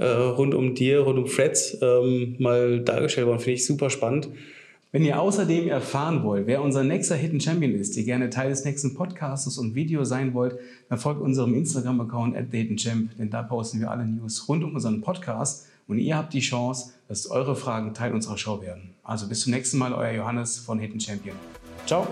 [0.00, 3.40] äh, rund um dir, rund um Freds ähm, mal dargestellt worden.
[3.40, 4.28] Finde ich super spannend.
[4.92, 8.64] Wenn ihr außerdem erfahren wollt, wer unser nächster Hidden Champion ist, ihr gerne Teil des
[8.64, 12.46] nächsten Podcasts und Video sein wollt, dann folgt unserem Instagram-Account at
[12.76, 16.40] Champ, denn da posten wir alle News rund um unseren Podcast und ihr habt die
[16.40, 18.94] Chance, dass eure Fragen Teil unserer Show werden.
[19.04, 21.36] Also bis zum nächsten Mal, euer Johannes von Hidden Champion.
[21.86, 22.06] Ciao!